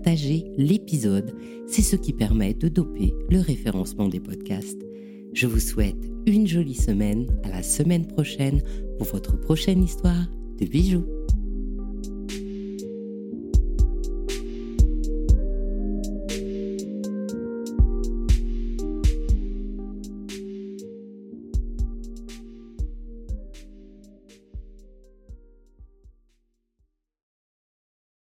partagez 0.00 0.46
l'épisode. 0.56 1.34
C'est 1.66 1.82
ce 1.82 1.94
qui 1.94 2.14
permet 2.14 2.54
de 2.54 2.68
doper 2.68 3.12
le 3.28 3.40
référencement 3.40 4.08
des 4.08 4.18
podcasts. 4.18 4.80
Je 5.34 5.46
vous 5.46 5.60
souhaite 5.60 6.10
une 6.26 6.46
jolie 6.46 6.74
semaine, 6.74 7.26
à 7.44 7.50
la 7.50 7.62
semaine 7.62 8.06
prochaine 8.06 8.62
pour 8.96 9.08
votre 9.08 9.38
prochaine 9.38 9.84
histoire 9.84 10.26
de 10.58 10.64
bijoux. 10.64 11.04